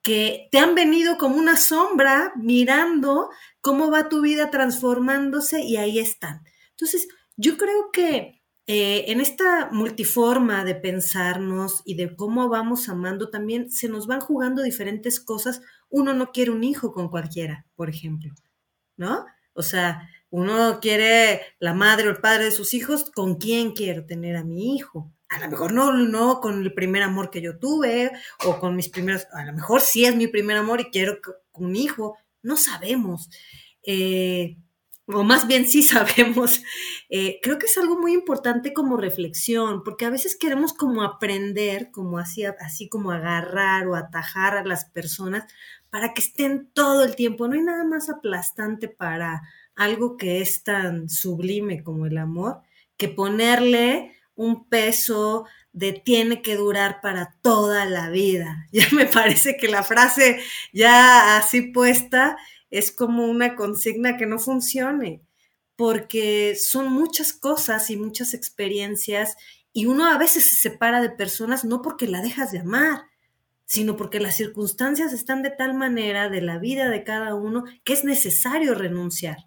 que 0.01 0.49
te 0.51 0.57
han 0.57 0.73
venido 0.75 1.17
como 1.17 1.35
una 1.35 1.57
sombra 1.57 2.33
mirando 2.35 3.29
cómo 3.61 3.91
va 3.91 4.09
tu 4.09 4.21
vida 4.21 4.49
transformándose 4.49 5.61
y 5.61 5.77
ahí 5.77 5.99
están. 5.99 6.43
Entonces, 6.81 7.07
yo 7.37 7.57
creo 7.57 7.91
que 7.93 8.41
eh, 8.65 9.05
en 9.11 9.21
esta 9.21 9.69
multiforma 9.71 10.65
de 10.65 10.73
pensarnos 10.73 11.83
y 11.85 11.93
de 11.93 12.15
cómo 12.15 12.49
vamos 12.49 12.89
amando, 12.89 13.29
también 13.29 13.69
se 13.69 13.87
nos 13.87 14.07
van 14.07 14.19
jugando 14.19 14.63
diferentes 14.63 15.19
cosas. 15.19 15.61
Uno 15.89 16.13
no 16.15 16.31
quiere 16.31 16.49
un 16.49 16.63
hijo 16.63 16.91
con 16.91 17.09
cualquiera, 17.09 17.67
por 17.75 17.89
ejemplo, 17.89 18.33
¿no? 18.97 19.25
O 19.53 19.61
sea, 19.61 20.09
uno 20.31 20.79
quiere 20.81 21.41
la 21.59 21.75
madre 21.75 22.07
o 22.07 22.11
el 22.11 22.17
padre 22.17 22.45
de 22.45 22.51
sus 22.51 22.73
hijos, 22.73 23.11
¿con 23.11 23.35
quién 23.35 23.73
quiero 23.73 24.05
tener 24.07 24.35
a 24.35 24.43
mi 24.43 24.75
hijo? 24.75 25.13
A 25.29 25.39
lo 25.39 25.49
mejor 25.49 25.73
no, 25.73 25.93
no 25.93 26.39
con 26.41 26.63
el 26.63 26.73
primer 26.73 27.03
amor 27.03 27.29
que 27.29 27.41
yo 27.41 27.59
tuve 27.59 28.11
o 28.45 28.59
con 28.59 28.75
mis 28.75 28.89
primeros, 28.89 29.27
a 29.33 29.45
lo 29.45 29.53
mejor 29.53 29.81
sí 29.81 30.05
es 30.05 30.15
mi 30.15 30.27
primer 30.27 30.57
amor 30.57 30.81
y 30.81 30.85
quiero 30.85 31.19
un 31.53 31.75
hijo, 31.75 32.17
no 32.41 32.57
sabemos. 32.57 33.29
Eh, 33.85 34.57
o 35.13 35.23
más 35.23 35.47
bien 35.47 35.67
sí 35.67 35.81
sabemos, 35.83 36.63
eh, 37.09 37.39
creo 37.41 37.59
que 37.59 37.65
es 37.65 37.77
algo 37.77 37.99
muy 37.99 38.13
importante 38.13 38.73
como 38.73 38.97
reflexión, 38.97 39.83
porque 39.83 40.05
a 40.05 40.09
veces 40.09 40.35
queremos 40.35 40.73
como 40.73 41.03
aprender, 41.03 41.91
como 41.91 42.17
así, 42.17 42.43
así 42.45 42.89
como 42.89 43.11
agarrar 43.11 43.87
o 43.87 43.95
atajar 43.95 44.57
a 44.57 44.65
las 44.65 44.85
personas 44.85 45.45
para 45.89 46.13
que 46.13 46.21
estén 46.21 46.71
todo 46.73 47.03
el 47.03 47.15
tiempo. 47.15 47.47
No 47.47 47.55
hay 47.55 47.61
nada 47.61 47.83
más 47.83 48.09
aplastante 48.09 48.87
para 48.87 49.41
algo 49.75 50.17
que 50.17 50.41
es 50.41 50.63
tan 50.63 51.09
sublime 51.09 51.83
como 51.83 52.05
el 52.05 52.17
amor, 52.17 52.61
que 52.97 53.09
ponerle 53.09 54.15
un 54.35 54.67
peso 54.67 55.45
de 55.73 55.93
tiene 55.93 56.41
que 56.41 56.55
durar 56.55 56.99
para 57.01 57.35
toda 57.41 57.85
la 57.85 58.09
vida. 58.09 58.67
Ya 58.71 58.87
me 58.91 59.05
parece 59.05 59.57
que 59.57 59.67
la 59.67 59.83
frase 59.83 60.39
ya 60.73 61.37
así 61.37 61.61
puesta 61.61 62.37
es 62.71 62.91
como 62.91 63.27
una 63.27 63.55
consigna 63.55 64.17
que 64.17 64.25
no 64.25 64.39
funcione, 64.39 65.21
porque 65.75 66.55
son 66.55 66.91
muchas 66.91 67.33
cosas 67.33 67.89
y 67.89 67.97
muchas 67.97 68.33
experiencias 68.33 69.35
y 69.73 69.85
uno 69.85 70.07
a 70.07 70.17
veces 70.17 70.49
se 70.49 70.55
separa 70.55 71.01
de 71.01 71.09
personas 71.09 71.63
no 71.63 71.81
porque 71.81 72.07
la 72.07 72.21
dejas 72.21 72.51
de 72.51 72.59
amar, 72.59 73.03
sino 73.65 73.95
porque 73.95 74.19
las 74.19 74.35
circunstancias 74.35 75.13
están 75.13 75.43
de 75.43 75.51
tal 75.51 75.73
manera 75.73 76.29
de 76.29 76.41
la 76.41 76.57
vida 76.57 76.89
de 76.89 77.03
cada 77.03 77.35
uno 77.35 77.63
que 77.83 77.93
es 77.93 78.03
necesario 78.03 78.75
renunciar. 78.75 79.37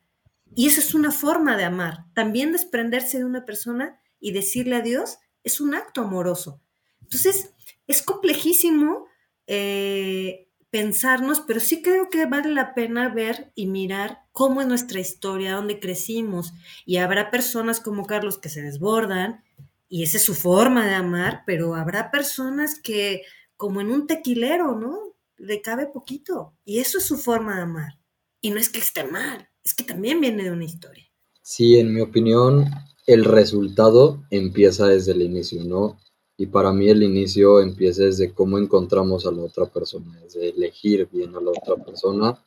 Y 0.54 0.69
esa 0.69 0.81
es 0.81 0.95
una 0.95 1.11
forma 1.11 1.57
de 1.57 1.64
amar. 1.64 2.07
También 2.14 2.52
desprenderse 2.52 3.19
de 3.19 3.25
una 3.25 3.45
persona 3.45 4.00
y 4.21 4.33
decirle 4.33 4.76
adiós 4.76 5.19
es 5.43 5.61
un 5.61 5.75
acto 5.75 6.00
amoroso. 6.00 6.62
Entonces, 7.02 7.50
es 7.87 8.00
complejísimo 8.00 9.07
eh, 9.47 10.43
pensarnos, 10.75 11.38
pero 11.38 11.61
sí 11.61 11.83
creo 11.83 12.11
que 12.11 12.26
vale 12.26 12.52
la 12.52 12.75
pena 12.75 13.09
ver 13.09 13.52
y 13.54 13.69
mirar 13.69 14.25
cómo 14.33 14.61
es 14.61 14.66
nuestra 14.66 14.99
historia, 14.99 15.54
dónde 15.54 15.78
crecimos. 15.78 16.52
Y 16.85 16.97
habrá 16.97 17.31
personas 17.31 17.78
como 17.78 18.07
Carlos 18.07 18.38
que 18.38 18.49
se 18.49 18.61
desbordan 18.61 19.45
y 19.88 20.02
esa 20.02 20.16
es 20.16 20.25
su 20.25 20.35
forma 20.35 20.85
de 20.85 20.95
amar, 20.95 21.45
pero 21.47 21.76
habrá 21.76 22.11
personas 22.11 22.81
que, 22.81 23.23
como 23.57 23.81
en 23.83 23.93
un 23.93 24.09
tequilero, 24.09 24.75
¿no? 24.75 25.14
Le 25.37 25.62
cabe 25.62 25.87
poquito 25.87 26.57
y 26.64 26.81
eso 26.81 26.99
es 26.99 27.04
su 27.04 27.19
forma 27.19 27.54
de 27.54 27.62
amar. 27.62 28.00
Y 28.40 28.50
no 28.50 28.59
es 28.59 28.69
que 28.69 28.81
esté 28.81 29.04
mal, 29.04 29.49
es 29.62 29.75
que 29.75 29.85
también 29.85 30.21
viene 30.21 30.43
de 30.43 30.50
una 30.50 30.64
historia. 30.64 31.04
Sí, 31.40 31.78
en 31.78 31.95
mi 31.95 32.00
opinión, 32.00 32.69
el 33.07 33.25
resultado 33.25 34.25
empieza 34.28 34.88
desde 34.88 35.12
el 35.12 35.23
inicio, 35.23 35.62
¿no? 35.62 36.00
Y 36.37 36.47
para 36.47 36.73
mí 36.73 36.88
el 36.88 37.03
inicio 37.03 37.61
empieza 37.61 38.05
desde 38.05 38.33
cómo 38.33 38.59
encontramos 38.59 39.26
a 39.26 39.31
la 39.31 39.43
otra 39.43 39.67
persona, 39.67 40.19
desde 40.23 40.49
elegir 40.50 41.09
bien 41.12 41.35
a 41.37 41.41
la 41.41 41.50
otra 41.50 41.76
persona. 41.76 42.38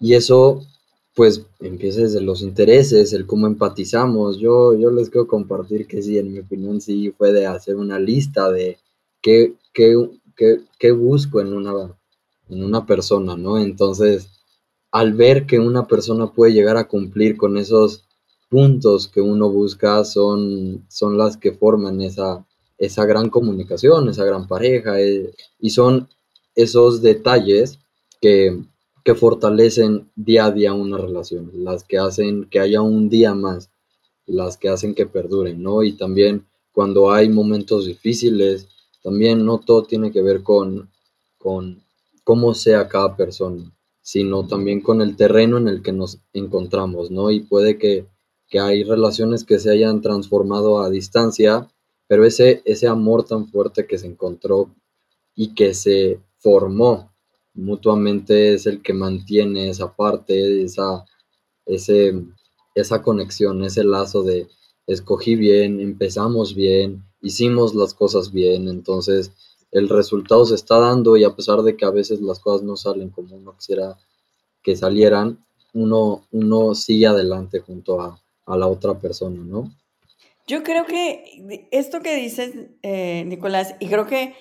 Y 0.00 0.14
eso 0.14 0.62
pues 1.18 1.44
empieza 1.58 2.02
desde 2.02 2.20
los 2.20 2.42
intereses, 2.42 3.12
el 3.12 3.26
cómo 3.26 3.48
empatizamos. 3.48 4.38
Yo, 4.38 4.74
yo 4.74 4.90
les 4.92 5.10
quiero 5.10 5.26
compartir 5.26 5.88
que 5.88 6.00
sí, 6.00 6.16
en 6.16 6.32
mi 6.32 6.38
opinión 6.38 6.80
sí 6.80 7.12
fue 7.18 7.32
de 7.32 7.44
hacer 7.44 7.74
una 7.74 7.98
lista 7.98 8.52
de 8.52 8.78
qué, 9.20 9.54
qué, 9.74 9.96
qué, 10.36 10.60
qué 10.78 10.92
busco 10.92 11.40
en 11.40 11.52
una, 11.54 11.72
en 12.48 12.62
una 12.62 12.86
persona, 12.86 13.36
¿no? 13.36 13.58
Entonces, 13.58 14.28
al 14.92 15.12
ver 15.12 15.44
que 15.46 15.58
una 15.58 15.88
persona 15.88 16.32
puede 16.32 16.52
llegar 16.52 16.76
a 16.76 16.86
cumplir 16.86 17.36
con 17.36 17.56
esos 17.56 18.04
puntos 18.48 19.08
que 19.08 19.20
uno 19.20 19.50
busca, 19.50 20.04
son, 20.04 20.86
son 20.88 21.18
las 21.18 21.36
que 21.36 21.50
forman 21.50 22.00
esa, 22.00 22.46
esa 22.78 23.04
gran 23.04 23.28
comunicación, 23.28 24.08
esa 24.08 24.24
gran 24.24 24.46
pareja, 24.46 25.00
eh, 25.00 25.34
y 25.58 25.70
son 25.70 26.08
esos 26.54 27.02
detalles 27.02 27.78
que, 28.20 28.62
que 29.04 29.14
fortalecen 29.14 30.10
día 30.16 30.46
a 30.46 30.50
día 30.50 30.72
una 30.72 30.96
relación, 30.96 31.50
las 31.54 31.84
que 31.84 31.98
hacen 31.98 32.48
que 32.48 32.60
haya 32.60 32.80
un 32.80 33.08
día 33.08 33.34
más, 33.34 33.70
las 34.26 34.56
que 34.56 34.68
hacen 34.68 34.94
que 34.94 35.06
perduren, 35.06 35.62
¿no? 35.62 35.82
Y 35.82 35.92
también 35.92 36.46
cuando 36.72 37.10
hay 37.10 37.28
momentos 37.28 37.86
difíciles, 37.86 38.68
también 39.02 39.44
no 39.44 39.58
todo 39.58 39.84
tiene 39.84 40.12
que 40.12 40.22
ver 40.22 40.42
con, 40.42 40.90
con 41.38 41.82
cómo 42.24 42.54
sea 42.54 42.88
cada 42.88 43.16
persona, 43.16 43.72
sino 44.02 44.46
también 44.46 44.80
con 44.80 45.00
el 45.00 45.16
terreno 45.16 45.58
en 45.58 45.68
el 45.68 45.82
que 45.82 45.92
nos 45.92 46.18
encontramos, 46.32 47.10
¿no? 47.10 47.30
Y 47.30 47.40
puede 47.40 47.78
que, 47.78 48.06
que 48.48 48.60
hay 48.60 48.84
relaciones 48.84 49.44
que 49.44 49.58
se 49.58 49.70
hayan 49.70 50.02
transformado 50.02 50.80
a 50.80 50.90
distancia, 50.90 51.68
pero 52.08 52.24
ese, 52.24 52.62
ese 52.64 52.88
amor 52.88 53.24
tan 53.24 53.46
fuerte 53.48 53.86
que 53.86 53.98
se 53.98 54.08
encontró 54.08 54.74
y 55.34 55.54
que 55.54 55.74
se 55.74 56.20
formó 56.38 57.12
mutuamente 57.54 58.54
es 58.54 58.66
el 58.66 58.82
que 58.82 58.94
mantiene 58.94 59.68
esa 59.68 59.94
parte, 59.94 60.62
esa, 60.62 61.04
ese, 61.66 62.24
esa 62.74 63.02
conexión, 63.02 63.62
ese 63.62 63.84
lazo 63.84 64.22
de 64.22 64.48
escogí 64.86 65.36
bien, 65.36 65.80
empezamos 65.80 66.54
bien, 66.54 67.04
hicimos 67.20 67.74
las 67.74 67.94
cosas 67.94 68.32
bien, 68.32 68.68
entonces 68.68 69.32
el 69.70 69.88
resultado 69.88 70.46
se 70.46 70.54
está 70.54 70.78
dando 70.78 71.16
y 71.16 71.24
a 71.24 71.36
pesar 71.36 71.62
de 71.62 71.76
que 71.76 71.84
a 71.84 71.90
veces 71.90 72.22
las 72.22 72.40
cosas 72.40 72.62
no 72.62 72.76
salen 72.76 73.10
como 73.10 73.36
uno 73.36 73.54
quisiera 73.54 73.98
que 74.62 74.76
salieran, 74.76 75.44
uno, 75.74 76.26
uno 76.32 76.74
sigue 76.74 77.06
adelante 77.06 77.60
junto 77.60 78.00
a, 78.00 78.18
a 78.46 78.56
la 78.56 78.66
otra 78.66 78.98
persona, 78.98 79.42
¿no? 79.44 79.70
Yo 80.48 80.62
creo 80.62 80.86
que 80.86 81.68
esto 81.72 82.00
que 82.00 82.16
dices, 82.16 82.54
eh, 82.82 83.22
Nicolás, 83.26 83.74
y 83.80 83.88
creo 83.88 84.06
que 84.06 84.34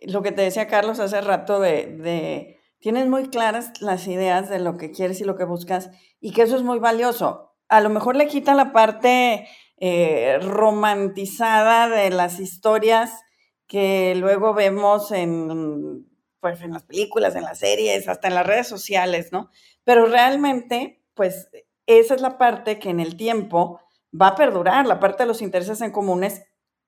lo 0.00 0.20
que 0.22 0.32
te 0.32 0.42
decía 0.42 0.66
Carlos 0.66 0.98
hace 0.98 1.20
rato 1.20 1.60
de, 1.60 2.58
tienes 2.80 3.06
muy 3.06 3.28
claras 3.28 3.80
las 3.80 4.08
ideas 4.08 4.50
de 4.50 4.58
lo 4.58 4.76
que 4.76 4.90
quieres 4.90 5.20
y 5.20 5.24
lo 5.24 5.36
que 5.36 5.44
buscas, 5.44 5.90
y 6.20 6.32
que 6.32 6.42
eso 6.42 6.56
es 6.56 6.64
muy 6.64 6.80
valioso. 6.80 7.54
A 7.68 7.80
lo 7.80 7.90
mejor 7.90 8.16
le 8.16 8.26
quita 8.26 8.54
la 8.54 8.72
parte 8.72 9.46
eh, 9.76 10.38
romantizada 10.42 11.88
de 11.88 12.10
las 12.10 12.40
historias 12.40 13.20
que 13.68 14.16
luego 14.16 14.54
vemos 14.54 15.12
en, 15.12 16.08
pues, 16.40 16.60
en 16.60 16.72
las 16.72 16.82
películas, 16.82 17.36
en 17.36 17.44
las 17.44 17.60
series, 17.60 18.08
hasta 18.08 18.26
en 18.26 18.34
las 18.34 18.46
redes 18.48 18.66
sociales, 18.66 19.30
¿no? 19.30 19.48
Pero 19.84 20.06
realmente, 20.06 21.04
pues, 21.14 21.50
esa 21.86 22.16
es 22.16 22.20
la 22.20 22.36
parte 22.36 22.80
que 22.80 22.90
en 22.90 22.98
el 22.98 23.16
tiempo 23.16 23.80
va 24.18 24.28
a 24.28 24.34
perdurar, 24.34 24.86
la 24.86 25.00
parte 25.00 25.22
de 25.22 25.28
los 25.28 25.42
intereses 25.42 25.80
en 25.80 25.90
comunes 25.90 26.42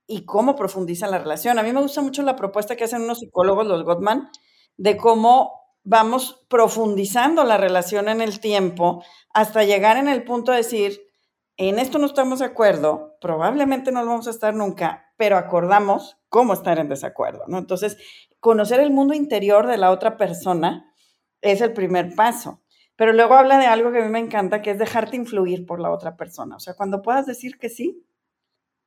y 0.06 0.24
cómo 0.24 0.56
profundiza 0.56 1.06
la 1.06 1.18
relación. 1.18 1.58
A 1.58 1.62
mí 1.62 1.72
me 1.72 1.80
gusta 1.80 2.02
mucho 2.02 2.22
la 2.22 2.36
propuesta 2.36 2.76
que 2.76 2.84
hacen 2.84 3.02
unos 3.02 3.20
psicólogos, 3.20 3.66
los 3.66 3.84
Gottman, 3.84 4.30
de 4.76 4.96
cómo 4.96 5.64
vamos 5.82 6.44
profundizando 6.48 7.44
la 7.44 7.56
relación 7.56 8.08
en 8.08 8.20
el 8.20 8.40
tiempo 8.40 9.04
hasta 9.32 9.64
llegar 9.64 9.96
en 9.96 10.08
el 10.08 10.24
punto 10.24 10.52
de 10.52 10.58
decir, 10.58 11.00
en 11.56 11.78
esto 11.78 11.98
no 11.98 12.06
estamos 12.06 12.40
de 12.40 12.46
acuerdo, 12.46 13.16
probablemente 13.20 13.92
no 13.92 14.02
lo 14.02 14.10
vamos 14.10 14.26
a 14.26 14.30
estar 14.30 14.54
nunca, 14.54 15.12
pero 15.16 15.36
acordamos 15.36 16.18
cómo 16.28 16.52
estar 16.52 16.78
en 16.78 16.88
desacuerdo, 16.88 17.44
¿no? 17.46 17.58
Entonces, 17.58 17.96
conocer 18.40 18.80
el 18.80 18.90
mundo 18.90 19.14
interior 19.14 19.66
de 19.66 19.76
la 19.76 19.90
otra 19.90 20.16
persona 20.16 20.92
es 21.40 21.60
el 21.60 21.72
primer 21.72 22.14
paso. 22.14 22.63
Pero 22.96 23.12
luego 23.12 23.34
habla 23.34 23.58
de 23.58 23.66
algo 23.66 23.90
que 23.90 23.98
a 23.98 24.04
mí 24.04 24.08
me 24.08 24.20
encanta, 24.20 24.62
que 24.62 24.70
es 24.70 24.78
dejarte 24.78 25.16
influir 25.16 25.66
por 25.66 25.80
la 25.80 25.90
otra 25.90 26.16
persona. 26.16 26.56
O 26.56 26.60
sea, 26.60 26.74
cuando 26.74 27.02
puedas 27.02 27.26
decir 27.26 27.58
que 27.58 27.68
sí 27.68 28.04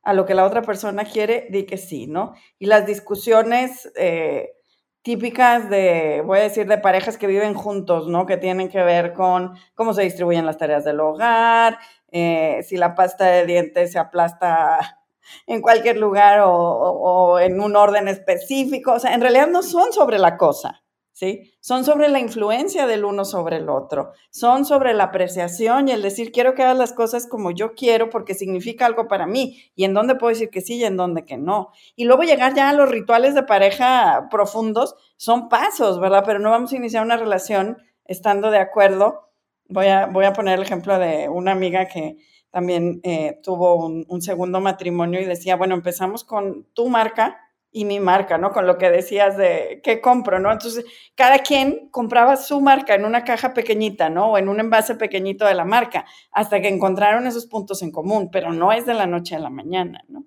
a 0.04 0.14
lo 0.14 0.26
que 0.26 0.36
la 0.36 0.46
otra 0.46 0.62
persona 0.62 1.04
quiere, 1.04 1.48
di 1.50 1.66
que 1.66 1.78
sí, 1.78 2.08
¿no? 2.08 2.34
Y 2.60 2.68
las 2.68 2.86
discusiones 2.86 3.92
eh, 3.98 4.54
típicas 5.02 5.70
de, 5.70 6.24
voy 6.26 6.40
a 6.40 6.44
decir, 6.44 6.66
de 6.68 6.78
parejas 6.78 7.18
que 7.18 7.28
viven 7.28 7.54
juntos, 7.54 8.08
¿no? 8.08 8.26
Que 8.26 8.38
tienen 8.38 8.70
que 8.70 8.82
ver 8.84 9.14
con 9.14 9.58
cómo 9.76 9.94
se 9.94 10.04
distribuyen 10.04 10.46
las 10.46 10.58
tareas 10.58 10.86
del 10.86 11.02
hogar, 11.02 11.80
eh, 12.10 12.64
si 12.64 12.78
la 12.78 12.96
pasta 12.96 13.26
de 13.26 13.46
dientes 13.46 13.92
se 13.92 14.00
aplasta 14.00 15.02
en 15.48 15.62
cualquier 15.62 15.98
lugar 15.98 16.40
o, 16.40 16.54
o 16.54 17.40
en 17.40 17.60
un 17.60 17.76
orden 17.76 18.08
específico. 18.08 18.94
O 18.94 19.00
sea, 19.00 19.14
en 19.14 19.20
realidad 19.22 19.48
no 19.48 19.62
son 19.62 19.92
sobre 19.92 20.20
la 20.20 20.38
cosa 20.38 20.84
¿sí? 21.18 21.52
Son 21.62 21.84
sobre 21.84 22.10
la 22.10 22.20
influencia 22.20 22.86
del 22.86 23.04
uno 23.04 23.26
sobre 23.26 23.58
el 23.58 23.70
otro, 23.70 24.12
son 24.30 24.66
sobre 24.66 24.94
la 24.94 25.06
apreciación 25.06 25.88
y 25.88 25.92
el 25.92 26.04
decir, 26.04 26.32
quiero 26.32 26.54
que 26.54 26.62
hagas 26.62 26.78
las 26.78 26.94
cosas 26.94 27.26
como 27.26 27.50
yo 27.50 27.74
quiero 27.74 28.12
porque 28.12 28.36
significa 28.36 28.86
algo 28.86 29.08
para 29.08 29.26
mí, 29.26 29.60
y 29.74 29.86
en 29.86 29.96
dónde 29.96 30.14
puedo 30.14 30.30
decir 30.30 30.52
que 30.52 30.62
sí 30.62 30.76
y 30.76 30.86
en 30.86 30.96
dónde 30.96 31.26
que 31.26 31.38
no. 31.38 31.72
Y 31.96 32.06
luego 32.06 32.22
llegar 32.22 32.54
ya 32.54 32.70
a 32.70 32.74
los 32.74 32.88
rituales 32.88 33.34
de 33.34 33.42
pareja 33.42 34.28
profundos, 34.30 34.94
son 35.16 35.50
pasos, 35.50 36.00
¿verdad? 36.00 36.22
Pero 36.24 36.38
no 36.38 36.52
vamos 36.52 36.72
a 36.72 36.76
iniciar 36.76 37.04
una 37.04 37.18
relación 37.18 37.80
estando 38.06 38.52
de 38.52 38.60
acuerdo. 38.60 39.32
Voy 39.70 39.88
a, 39.88 40.06
voy 40.06 40.26
a 40.26 40.34
poner 40.34 40.60
el 40.60 40.66
ejemplo 40.66 41.00
de 41.00 41.30
una 41.30 41.52
amiga 41.52 41.88
que 41.88 42.18
también 42.52 43.00
eh, 43.02 43.40
tuvo 43.42 43.84
un, 43.84 44.06
un 44.08 44.22
segundo 44.22 44.62
matrimonio 44.62 45.20
y 45.20 45.26
decía, 45.26 45.56
bueno, 45.56 45.74
empezamos 45.74 46.24
con 46.24 46.68
tu 46.76 46.90
marca, 46.90 47.40
y 47.72 47.86
mi 47.86 48.00
marca, 48.00 48.38
¿no? 48.38 48.52
Con 48.52 48.66
lo 48.66 48.78
que 48.78 48.90
decías 48.90 49.38
de 49.38 49.82
qué 49.84 50.02
compro, 50.02 50.40
¿no? 50.40 50.52
Entonces, 50.52 50.86
cada 51.16 51.40
quien 51.40 51.90
compraba 51.90 52.38
su 52.38 52.62
marca 52.62 52.96
en 52.96 53.06
una 53.06 53.24
caja 53.24 53.54
pequeñita, 53.54 54.10
¿no? 54.10 54.32
O 54.32 54.38
en 54.38 54.50
un 54.50 54.60
envase 54.60 54.96
pequeñito 54.96 55.46
de 55.46 55.54
la 55.54 55.66
marca, 55.66 56.06
hasta 56.32 56.62
que 56.62 56.70
encontraron 56.70 57.28
esos 57.28 57.46
puntos 57.46 57.82
en 57.82 57.92
común, 57.92 58.30
pero 58.32 58.54
no 58.54 58.72
es 58.72 58.86
de 58.86 58.94
la 58.94 59.08
noche 59.08 59.36
a 59.36 59.40
la 59.40 59.50
mañana, 59.50 60.04
¿no? 60.08 60.26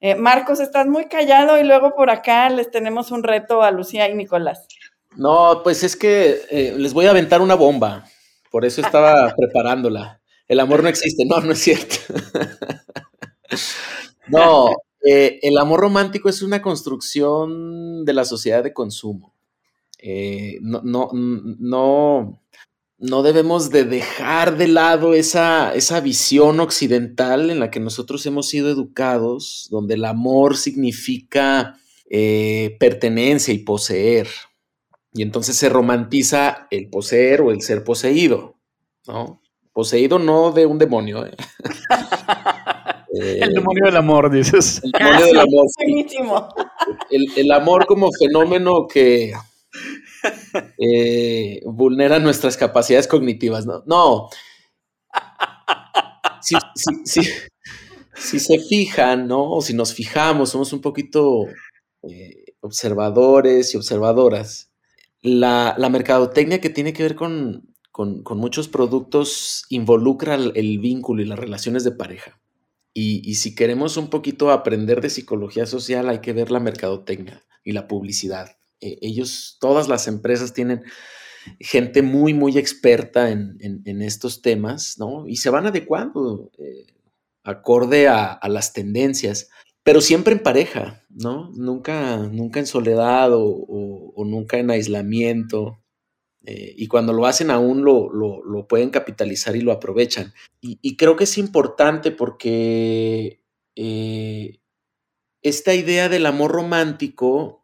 Eh, 0.00 0.16
Marcos, 0.16 0.58
estás 0.58 0.86
muy 0.86 1.06
callado 1.06 1.60
y 1.60 1.64
luego 1.64 1.94
por 1.94 2.10
acá 2.10 2.50
les 2.50 2.70
tenemos 2.70 3.12
un 3.12 3.22
reto 3.22 3.62
a 3.62 3.70
Lucía 3.70 4.08
y 4.08 4.14
Nicolás. 4.14 4.66
No, 5.16 5.60
pues 5.62 5.84
es 5.84 5.96
que 5.96 6.40
eh, 6.50 6.74
les 6.76 6.92
voy 6.92 7.06
a 7.06 7.10
aventar 7.10 7.40
una 7.40 7.54
bomba, 7.54 8.04
por 8.50 8.64
eso 8.64 8.80
estaba 8.80 9.32
preparándola. 9.36 10.20
El 10.48 10.60
amor 10.60 10.82
no 10.82 10.88
existe, 10.88 11.24
no, 11.24 11.40
no 11.40 11.52
es 11.52 11.60
cierto. 11.60 11.96
no, 14.26 14.74
eh, 15.04 15.40
el 15.42 15.58
amor 15.58 15.80
romántico 15.80 16.28
es 16.28 16.42
una 16.42 16.62
construcción 16.62 18.04
de 18.04 18.12
la 18.12 18.24
sociedad 18.24 18.62
de 18.62 18.72
consumo. 18.72 19.34
Eh, 19.98 20.58
no, 20.62 20.80
no, 20.82 21.10
no, 21.12 22.42
no, 22.98 23.22
debemos 23.22 23.70
de 23.70 23.84
dejar 23.84 24.56
de 24.56 24.68
lado 24.68 25.14
esa, 25.14 25.74
esa 25.74 26.00
visión 26.00 26.60
occidental 26.60 27.50
en 27.50 27.60
la 27.60 27.70
que 27.70 27.80
nosotros 27.80 28.24
hemos 28.26 28.48
sido 28.48 28.68
educados, 28.70 29.68
donde 29.70 29.94
el 29.94 30.04
amor 30.04 30.56
significa 30.56 31.78
eh, 32.10 32.76
pertenencia 32.78 33.54
y 33.54 33.58
poseer. 33.58 34.28
Y 35.14 35.22
entonces 35.22 35.56
se 35.56 35.68
romantiza 35.68 36.66
el 36.70 36.88
poseer 36.90 37.42
o 37.42 37.50
el 37.50 37.60
ser 37.62 37.84
poseído, 37.84 38.56
¿no? 39.06 39.40
Poseído 39.72 40.18
no 40.18 40.52
de 40.52 40.66
un 40.66 40.78
demonio. 40.78 41.24
eh, 43.14 43.40
demonio 43.52 43.84
del 43.86 43.96
amor, 43.96 44.30
dices. 44.30 44.80
El 44.82 44.92
demonio 44.92 45.26
del 45.26 45.38
amor. 45.38 46.48
El, 47.36 47.50
amor 47.52 47.86
como 47.86 48.10
fenómeno 48.12 48.86
que, 48.86 49.32
eh, 50.78 51.60
vulnera 51.64 52.18
nuestras 52.18 52.56
capacidades 52.56 53.06
cognitivas. 53.06 53.66
No, 53.66 53.82
no. 53.86 54.28
Si, 58.14 58.38
se 58.38 58.58
fijan, 58.58 59.26
¿no? 59.26 59.50
O 59.50 59.62
si 59.62 59.74
nos 59.74 59.94
fijamos, 59.94 60.50
somos 60.50 60.72
un 60.72 60.80
poquito 60.80 61.46
eh, 62.02 62.54
observadores 62.60 63.74
y 63.74 63.76
observadoras. 63.76 64.70
La, 65.22 65.76
mercadotecnia 65.90 66.60
que 66.60 66.70
tiene 66.70 66.92
que 66.92 67.04
ver 67.04 67.14
con, 67.14 67.74
muchos 68.34 68.68
productos 68.68 69.64
involucra 69.68 70.34
el, 70.34 70.78
vínculo 70.78 71.22
y 71.22 71.26
las 71.26 71.38
relaciones 71.38 71.84
de 71.84 71.92
pareja. 71.92 72.40
Y, 72.94 73.36
si 73.36 73.54
queremos 73.54 73.96
un 73.96 74.10
poquito 74.10 74.50
aprender 74.50 75.00
de 75.00 75.08
psicología 75.08 75.64
social, 75.66 76.08
hay 76.10 76.18
que 76.18 76.34
ver 76.34 76.50
la 76.50 76.60
mercadotecnia 76.60 77.42
y 77.64 77.72
la 77.72 77.88
publicidad. 77.88 78.58
E, 78.80 78.98
ellos, 79.00 79.56
todas 79.60 79.88
las 79.88 80.08
empresas 80.08 80.52
tienen 80.52 80.82
gente 81.58 82.02
muy, 82.02 82.34
muy 82.34 82.58
experta 82.58 83.30
en, 83.30 84.02
estos 84.02 84.42
temas, 84.42 84.96
¿no? 84.98 85.26
Y 85.26 85.36
se 85.36 85.50
van 85.50 85.66
adecuando 85.66 86.50
eh, 86.58 86.86
acorde 87.44 88.08
a, 88.08 88.38
las 88.48 88.72
tendencias, 88.72 89.48
pero 89.82 90.00
siempre 90.00 90.34
en 90.34 90.42
pareja, 90.42 91.04
¿no? 91.08 91.50
Nunca, 91.54 92.18
nunca 92.18 92.60
en 92.60 92.66
soledad 92.66 93.30
o, 93.32 94.24
nunca 94.24 94.58
en 94.58 94.70
aislamiento. 94.70 95.81
Eh, 96.44 96.74
y 96.76 96.88
cuando 96.88 97.12
lo 97.12 97.26
hacen 97.26 97.50
aún 97.50 97.84
lo, 97.84 98.66
pueden 98.68 98.90
capitalizar 98.90 99.54
y 99.56 99.60
lo 99.60 99.72
aprovechan. 99.72 100.32
Y, 100.60 100.96
creo 100.96 101.16
que 101.16 101.24
es 101.24 101.38
importante 101.38 102.10
porque 102.10 103.42
eh, 103.76 104.60
esta 105.42 105.74
idea 105.74 106.08
del 106.08 106.26
amor 106.26 106.52
romántico 106.52 107.62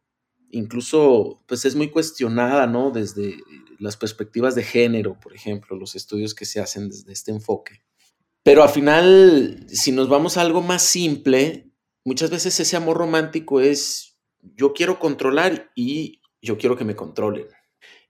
incluso 0.51 1.43
pues 1.47 1.65
es 1.65 1.75
muy 1.75 1.91
cuestionada, 1.91 2.67
¿no? 2.67 2.91
Desde 2.91 3.37
las 3.79 3.97
perspectivas 3.97 4.55
de 4.55 4.63
género, 4.63 5.19
por 5.21 5.35
ejemplo, 5.35 5.77
los 5.77 5.95
estudios 5.95 6.35
que 6.35 6.47
se 6.47 6.61
hacen 6.61 6.89
desde 6.89 7.13
este 7.13 7.31
enfoque. 7.31 7.83
Pero 8.43 8.63
al 8.63 8.71
final, 8.71 9.67
si 9.69 9.93
nos 9.93 10.09
vamos 10.09 10.37
a 10.37 10.41
algo 10.41 10.63
más 10.63 10.83
simple, 10.83 11.71
muchas 12.05 12.31
veces 12.31 12.59
ese 12.59 12.77
amor 12.77 12.97
romántico 12.97 13.61
es 13.61 14.19
yo 14.41 14.73
quiero 14.73 14.99
controlar 14.99 15.71
y 15.75 16.23
yo 16.41 16.57
quiero 16.57 16.77
que 16.77 16.85
me 16.85 16.97
controlen. 16.97 17.47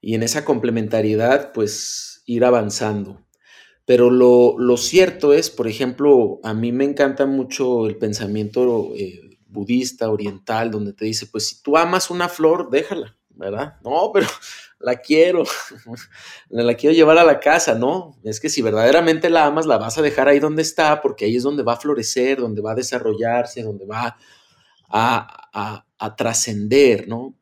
Y 0.00 0.14
en 0.14 0.22
esa 0.22 0.44
complementariedad, 0.44 1.52
pues 1.52 2.22
ir 2.26 2.44
avanzando. 2.44 3.24
Pero 3.88 4.10
lo, 4.10 4.76
cierto 4.76 5.32
es, 5.32 5.48
por 5.48 5.66
ejemplo, 5.66 6.40
a 6.44 6.52
mí 6.52 6.72
me 6.72 6.84
encanta 6.84 7.24
mucho 7.24 7.86
el 7.86 7.96
pensamiento 7.96 8.92
eh, 8.94 9.38
budista, 9.46 10.10
oriental, 10.10 10.70
donde 10.70 10.92
te 10.92 11.06
dice, 11.06 11.24
pues 11.24 11.48
si 11.48 11.62
tú 11.62 11.74
amas 11.78 12.10
una 12.10 12.28
flor, 12.28 12.68
déjala, 12.68 13.16
¿verdad? 13.30 13.76
No, 13.82 14.10
pero 14.12 14.26
la 14.78 14.96
quiero, 14.96 15.44
la 16.50 16.74
quiero 16.74 16.94
llevar 16.94 17.16
a 17.16 17.24
la 17.24 17.40
casa, 17.40 17.76
¿no? 17.76 18.14
Es 18.24 18.40
que 18.40 18.50
si 18.50 18.60
verdaderamente 18.60 19.30
la 19.30 19.46
amas, 19.46 19.64
la 19.64 19.78
vas 19.78 19.96
a 19.96 20.02
dejar 20.02 20.28
ahí 20.28 20.38
donde 20.38 20.60
está, 20.60 21.00
porque 21.00 21.24
ahí 21.24 21.36
es 21.36 21.42
donde 21.42 21.62
va 21.62 21.72
a 21.72 21.80
florecer, 21.80 22.40
donde 22.40 22.60
va 22.60 22.72
a 22.72 22.76
desarrollarse, 22.76 23.62
donde 23.62 23.86
va 23.86 24.18
a, 24.90 25.84
a 25.98 26.16
trascender, 26.16 27.08
¿no? 27.08 27.34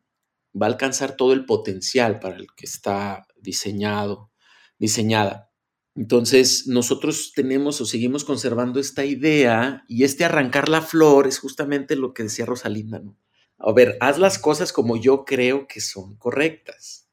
Va 0.59 0.65
a 0.65 0.69
alcanzar 0.69 1.15
todo 1.15 1.33
el 1.33 1.45
potencial 1.45 2.19
para 2.19 2.35
el 2.35 2.47
que 2.55 2.65
está 2.65 3.27
diseñado, 3.41 4.31
diseñada. 4.79 5.51
Entonces, 5.95 6.67
nosotros 6.67 7.31
tenemos 7.33 7.81
o 7.81 7.85
seguimos 7.85 8.23
conservando 8.23 8.79
esta 8.79 9.03
idea 9.03 9.83
y 9.87 10.03
este 10.03 10.25
arrancar 10.25 10.69
la 10.69 10.81
flor 10.81 11.27
es 11.27 11.39
justamente 11.39 11.95
lo 11.95 12.13
que 12.13 12.23
decía 12.23 12.45
Rosalinda, 12.45 12.99
¿no? 12.99 13.17
A 13.57 13.73
ver, 13.73 13.97
haz 13.99 14.19
las 14.19 14.37
cosas 14.37 14.71
como 14.71 14.97
yo 14.97 15.25
creo 15.25 15.67
que 15.67 15.81
son 15.81 16.15
correctas. 16.17 17.09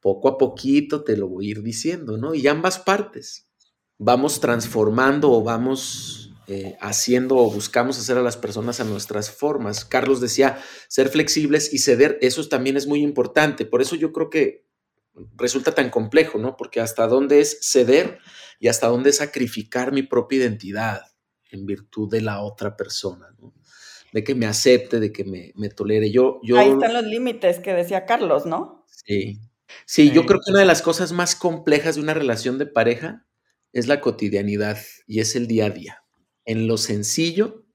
Poco 0.00 0.28
a 0.28 0.38
poquito 0.38 1.04
te 1.04 1.16
lo 1.16 1.28
voy 1.28 1.46
a 1.46 1.50
ir 1.52 1.62
diciendo, 1.62 2.18
¿no? 2.18 2.34
Y 2.34 2.48
ambas 2.48 2.80
partes. 2.80 3.48
Vamos 3.98 4.40
transformando 4.40 5.30
o 5.30 5.44
vamos 5.44 6.25
eh, 6.48 6.76
haciendo 6.80 7.36
o 7.36 7.50
buscamos 7.50 7.98
hacer 7.98 8.16
a 8.16 8.22
las 8.22 8.36
personas 8.36 8.78
a 8.80 8.84
nuestras 8.84 9.30
formas. 9.30 9.84
Carlos 9.84 10.20
decía, 10.20 10.58
ser 10.88 11.08
flexibles 11.08 11.72
y 11.74 11.78
ceder, 11.78 12.18
eso 12.20 12.46
también 12.48 12.76
es 12.76 12.86
muy 12.86 13.02
importante. 13.02 13.66
Por 13.66 13.82
eso 13.82 13.96
yo 13.96 14.12
creo 14.12 14.30
que 14.30 14.64
resulta 15.36 15.74
tan 15.74 15.90
complejo, 15.90 16.38
¿no? 16.38 16.56
Porque 16.56 16.80
hasta 16.80 17.06
dónde 17.06 17.40
es 17.40 17.58
ceder 17.62 18.18
y 18.60 18.68
hasta 18.68 18.86
dónde 18.86 19.10
es 19.10 19.16
sacrificar 19.16 19.92
mi 19.92 20.02
propia 20.02 20.38
identidad 20.38 21.02
en 21.50 21.66
virtud 21.66 22.10
de 22.10 22.20
la 22.20 22.40
otra 22.40 22.76
persona, 22.76 23.34
¿no? 23.40 23.54
De 24.12 24.22
que 24.22 24.34
me 24.34 24.46
acepte, 24.46 25.00
de 25.00 25.12
que 25.12 25.24
me, 25.24 25.68
tolere. 25.70 26.10
Yo, 26.10 26.40
yo, 26.42 26.58
Ahí 26.58 26.70
están 26.70 26.94
los 26.94 27.04
límites 27.04 27.58
que 27.58 27.72
decía 27.74 28.06
Carlos, 28.06 28.46
¿no? 28.46 28.86
Sí. 28.86 29.40
Sí, 29.84 30.10
yo 30.12 30.26
creo 30.26 30.40
que 30.40 30.52
una 30.52 30.60
de 30.60 30.66
las 30.66 30.80
cosas 30.80 31.12
más 31.12 31.34
complejas 31.34 31.96
de 31.96 32.02
una 32.02 32.14
relación 32.14 32.56
de 32.56 32.66
pareja 32.66 33.26
es 33.72 33.88
la 33.88 34.00
cotidianidad 34.00 34.78
y 35.06 35.20
es 35.20 35.34
el 35.34 35.48
día 35.48 35.66
a 35.66 35.70
día. 35.70 36.05
En 36.46 36.66
lo 36.66 36.78
sencillo 36.78 37.66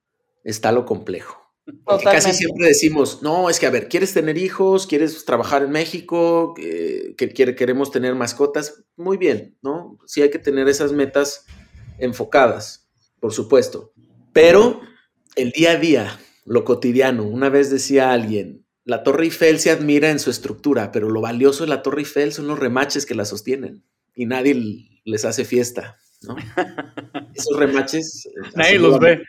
está 0.44 0.72
lo 0.72 0.86
complejo. 0.86 1.42
Porque 1.86 2.06
casi 2.06 2.34
siempre 2.34 2.68
decimos, 2.68 3.22
no, 3.22 3.50
es 3.50 3.60
que 3.60 3.68
a 3.68 3.70
ver, 3.70 3.88
¿quieres 3.88 4.14
tener 4.14 4.38
hijos? 4.38 4.88
¿Quieres 4.88 5.24
trabajar 5.26 5.64
en 5.64 5.72
México? 5.72 6.54
que 6.56 7.56
queremos 7.56 7.92
tener 7.92 8.16
mascotas? 8.16 8.84
Muy 8.98 9.18
bien, 9.18 9.58
¿no? 9.62 10.00
Sí 10.06 10.22
hay 10.22 10.32
que 10.32 10.40
tener 10.40 10.68
esas 10.68 10.92
metas 10.92 11.46
enfocadas, 12.00 12.90
por 13.20 13.32
supuesto. 13.32 13.94
Pero 14.34 14.82
el 15.36 15.52
día 15.52 15.72
a 15.72 15.76
día, 15.76 16.20
lo 16.46 16.66
cotidiano, 16.66 17.24
una 17.24 17.50
vez 17.50 17.70
decía 17.70 18.12
alguien, 18.12 18.66
la 18.84 19.04
Torre 19.04 19.26
Eiffel 19.26 19.60
se 19.60 19.70
admira 19.70 20.10
en 20.10 20.20
su 20.20 20.32
estructura, 20.32 20.92
pero 20.92 21.10
lo 21.10 21.22
valioso 21.22 21.64
de 21.64 21.70
la 21.70 21.84
Torre 21.84 22.02
Eiffel 22.02 22.34
son 22.34 22.48
los 22.48 22.58
remaches 22.58 23.06
que 23.06 23.16
la 23.16 23.26
sostienen 23.26 23.86
y 24.16 24.26
nadie 24.26 25.02
les 25.06 25.26
hace 25.26 25.46
fiesta, 25.46 25.98
¿no? 26.22 26.36
Esos 27.34 27.58
remaches... 27.58 28.26
Eh, 28.26 28.50
nadie 28.56 28.80
los 28.80 29.00
ve. 29.00 29.24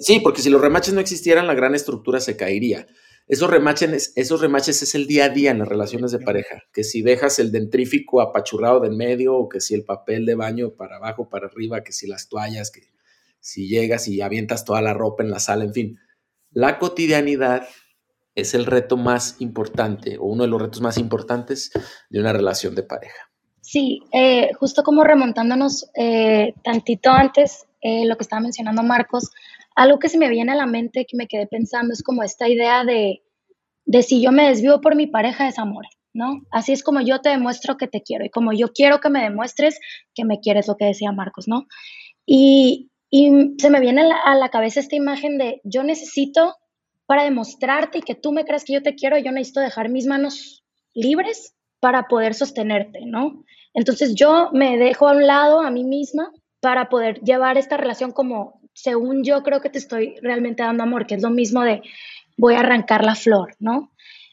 Sí, 0.00 0.20
porque 0.20 0.42
si 0.42 0.50
los 0.50 0.60
remaches 0.60 0.94
no 0.94 1.00
existieran, 1.00 1.46
la 1.46 1.54
gran 1.54 1.74
estructura 1.74 2.20
se 2.20 2.36
caería. 2.36 2.86
Esos 3.28 3.50
remaches, 3.50 4.12
esos 4.14 4.40
remaches 4.40 4.82
es 4.82 4.94
el 4.94 5.06
día 5.06 5.24
a 5.24 5.28
día 5.30 5.50
en 5.50 5.58
las 5.58 5.68
relaciones 5.68 6.12
de 6.12 6.20
pareja, 6.20 6.62
que 6.72 6.84
si 6.84 7.02
dejas 7.02 7.40
el 7.40 7.50
dentrífico 7.50 8.20
apachurrado 8.20 8.80
de 8.80 8.88
en 8.88 8.96
medio, 8.96 9.34
o 9.34 9.48
que 9.48 9.60
si 9.60 9.74
el 9.74 9.84
papel 9.84 10.26
de 10.26 10.36
baño 10.36 10.74
para 10.76 10.96
abajo, 10.96 11.28
para 11.28 11.46
arriba, 11.46 11.82
que 11.82 11.92
si 11.92 12.06
las 12.06 12.28
toallas, 12.28 12.70
que 12.70 12.82
si 13.40 13.68
llegas 13.68 14.06
y 14.06 14.20
avientas 14.20 14.64
toda 14.64 14.80
la 14.80 14.94
ropa 14.94 15.24
en 15.24 15.30
la 15.30 15.40
sala, 15.40 15.64
en 15.64 15.72
fin. 15.72 15.98
La 16.50 16.78
cotidianidad 16.78 17.66
es 18.36 18.54
el 18.54 18.64
reto 18.64 18.96
más 18.96 19.36
importante 19.40 20.18
o 20.18 20.26
uno 20.26 20.44
de 20.44 20.50
los 20.50 20.62
retos 20.62 20.80
más 20.80 20.96
importantes 20.98 21.72
de 22.10 22.20
una 22.20 22.32
relación 22.32 22.76
de 22.76 22.84
pareja. 22.84 23.32
Sí, 23.66 24.00
eh, 24.12 24.52
justo 24.60 24.84
como 24.84 25.02
remontándonos 25.02 25.90
eh, 25.96 26.54
tantito 26.62 27.10
antes, 27.10 27.66
eh, 27.80 28.06
lo 28.06 28.16
que 28.16 28.22
estaba 28.22 28.40
mencionando 28.40 28.84
Marcos, 28.84 29.32
algo 29.74 29.98
que 29.98 30.08
se 30.08 30.18
me 30.18 30.28
viene 30.28 30.52
a 30.52 30.54
la 30.54 30.66
mente, 30.66 31.04
que 31.04 31.16
me 31.16 31.26
quedé 31.26 31.48
pensando, 31.48 31.92
es 31.92 32.04
como 32.04 32.22
esta 32.22 32.48
idea 32.48 32.84
de, 32.84 33.24
de 33.84 34.02
si 34.04 34.22
yo 34.22 34.30
me 34.30 34.46
desvío 34.46 34.80
por 34.80 34.94
mi 34.94 35.08
pareja 35.08 35.48
es 35.48 35.58
amor, 35.58 35.84
¿no? 36.12 36.42
Así 36.52 36.70
es 36.70 36.84
como 36.84 37.00
yo 37.00 37.20
te 37.20 37.30
demuestro 37.30 37.76
que 37.76 37.88
te 37.88 38.02
quiero 38.02 38.24
y 38.24 38.30
como 38.30 38.52
yo 38.52 38.68
quiero 38.72 39.00
que 39.00 39.10
me 39.10 39.24
demuestres 39.24 39.80
que 40.14 40.24
me 40.24 40.38
quieres, 40.38 40.68
lo 40.68 40.76
que 40.76 40.84
decía 40.84 41.10
Marcos, 41.10 41.48
¿no? 41.48 41.66
Y, 42.24 42.92
se 43.10 43.70
me 43.70 43.80
viene 43.80 44.02
a 44.02 44.04
la, 44.04 44.16
a 44.26 44.34
la 44.36 44.50
cabeza 44.50 44.78
esta 44.78 44.94
imagen 44.94 45.38
de 45.38 45.60
yo 45.64 45.82
necesito 45.82 46.54
para 47.06 47.24
demostrarte 47.24 47.98
y 47.98 48.02
que 48.02 48.14
tú 48.14 48.30
me 48.30 48.44
creas 48.44 48.64
que 48.64 48.74
yo 48.74 48.82
te 48.82 48.94
quiero, 48.94 49.18
yo 49.18 49.32
necesito 49.32 49.58
dejar 49.58 49.88
mis 49.88 50.06
manos 50.06 50.64
libres 50.94 51.55
para 51.86 52.08
poder 52.08 52.34
sostenerte, 52.34 53.06
¿no? 53.06 53.44
Entonces 53.72 54.16
yo 54.16 54.50
me 54.52 54.76
dejo 54.76 55.08
a 55.08 55.12
un 55.12 55.24
lado 55.24 55.60
a 55.60 55.70
mí 55.70 55.84
misma 55.84 56.32
para 56.58 56.88
poder 56.88 57.20
llevar 57.20 57.58
esta 57.58 57.76
relación 57.76 58.10
como 58.10 58.60
según 58.72 59.22
yo 59.22 59.44
creo 59.44 59.60
que 59.60 59.70
te 59.70 59.78
estoy 59.78 60.16
realmente 60.20 60.64
dando 60.64 60.82
amor, 60.82 61.06
que 61.06 61.14
es 61.14 61.22
lo 61.22 61.30
mismo 61.30 61.62
de 61.62 61.82
voy 62.36 62.54
a 62.54 62.58
arrancar 62.58 63.04
la 63.04 63.14
flor, 63.14 63.54
¿no? 63.60 63.92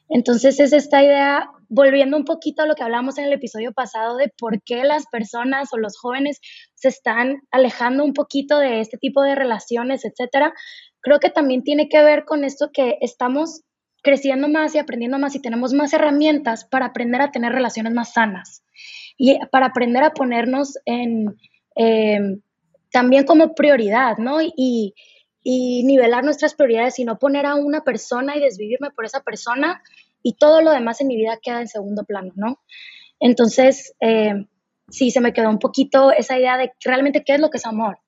Entonces 0.10 0.60
es 0.60 0.74
esta 0.74 1.04
idea, 1.04 1.48
volviendo 1.70 2.18
un 2.18 2.26
poquito 2.26 2.64
a 2.64 2.66
lo 2.66 2.74
que 2.74 2.82
hablamos 2.82 3.20
en 3.20 3.26
el 3.26 3.34
episodio 3.34 3.72
pasado 3.72 4.18
de 4.18 4.34
por 4.36 4.64
qué 4.64 4.84
las 4.84 5.06
personas 5.06 5.72
o 5.74 5.78
los 5.78 5.96
jóvenes 5.96 6.40
se 6.74 6.88
están 6.88 7.44
alejando 7.52 8.04
un 8.04 8.14
poquito 8.14 8.58
de 8.58 8.80
este 8.80 8.98
tipo 8.98 9.22
de 9.22 9.36
relaciones, 9.36 10.06
etcétera, 10.06 10.56
creo 11.02 11.20
que 11.20 11.30
también 11.30 11.62
tiene 11.62 11.88
que 11.88 12.02
ver 12.02 12.26
con 12.26 12.46
esto 12.46 12.72
que 12.74 12.98
estamos 13.02 13.62
creciendo 14.04 14.48
más 14.48 14.76
y 14.76 14.78
aprendiendo 14.78 15.18
más 15.18 15.34
y 15.36 15.40
tenemos 15.40 15.74
más 15.74 15.94
herramientas 15.94 16.66
para 16.66 16.88
aprender 16.88 17.22
a 17.22 17.32
tener 17.32 17.52
relaciones 17.52 17.94
más 17.94 18.14
sanas 18.14 18.64
y 19.18 19.40
para 19.52 19.68
aprender 19.68 20.04
a 20.04 20.12
ponernos 20.12 20.78
en 20.86 21.36
Em, 21.76 22.42
también 22.92 23.26
como 23.26 23.56
prioridad, 23.56 24.18
¿no? 24.18 24.40
Y, 24.42 24.94
nivelar 25.46 26.24
nuestras 26.24 26.56
prioridades 26.56 27.00
y 27.00 27.04
no 27.04 27.20
poner 27.20 27.46
a 27.46 27.56
una 27.56 27.82
persona 27.82 28.38
y 28.38 28.40
desvivirme 28.40 28.92
por 28.92 29.04
esa 29.04 29.20
persona 29.20 29.82
y 30.22 30.36
todo 30.36 30.62
lo 30.62 30.72
demás 30.72 31.02
en 31.02 31.08
mi 31.08 31.18
vida 31.18 31.38
queda 31.42 31.60
en 31.60 31.68
segundo 31.68 32.06
plano, 32.06 32.32
¿no? 32.36 32.62
Entonces, 33.20 33.94
em, 34.00 34.48
sí, 34.90 35.12
se 35.12 35.20
me 35.20 35.34
quedó 35.34 35.50
un 35.50 35.60
poquito 35.60 36.14
esa 36.14 36.38
idea 36.38 36.58
de 36.58 36.72
realmente 36.86 37.26
qué 37.26 37.34
es 37.34 37.42
lo 37.42 37.50
que 37.50 37.58
es 37.58 37.66
amor. 37.66 38.00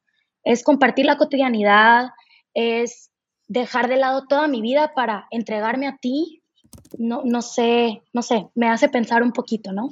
Es 0.45 0.63
compartir 0.63 1.05
la 1.05 1.17
cotidianidad, 1.17 2.08
es 2.53 3.12
dejar 3.47 3.88
de 3.88 3.97
lado 3.97 4.25
toda 4.27 4.47
mi 4.47 4.62
vida 4.62 4.93
para 4.95 5.27
entregarme 5.31 5.88
a 5.88 5.97
ti 5.97 6.41
no, 6.97 7.21
no 7.23 7.41
sé, 7.41 8.03
no 8.13 8.21
sé, 8.21 8.47
me 8.55 8.69
hace 8.69 8.89
pensar 8.89 9.23
un 9.23 9.31
poquito, 9.31 9.71
¿no? 9.71 9.89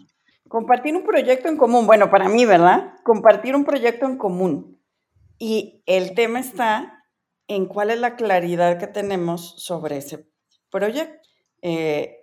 Compartir 0.47 0.95
un 0.95 1.03
proyecto 1.03 1.47
en 1.47 1.57
común, 1.57 1.87
bueno, 1.87 2.09
para 2.09 2.29
mí, 2.29 2.45
¿verdad? 2.45 2.93
Compartir 3.03 3.55
un 3.55 3.65
proyecto 3.65 4.05
en 4.05 4.17
común. 4.17 4.79
Y 5.39 5.81
el 5.85 6.13
tema 6.13 6.39
está 6.39 7.05
en 7.47 7.65
cuál 7.65 7.89
es 7.89 7.99
la 7.99 8.15
claridad 8.15 8.77
que 8.77 8.87
tenemos 8.87 9.55
sobre 9.57 9.97
ese 9.97 10.27
proyecto. 10.69 11.27
Eh, 11.61 12.19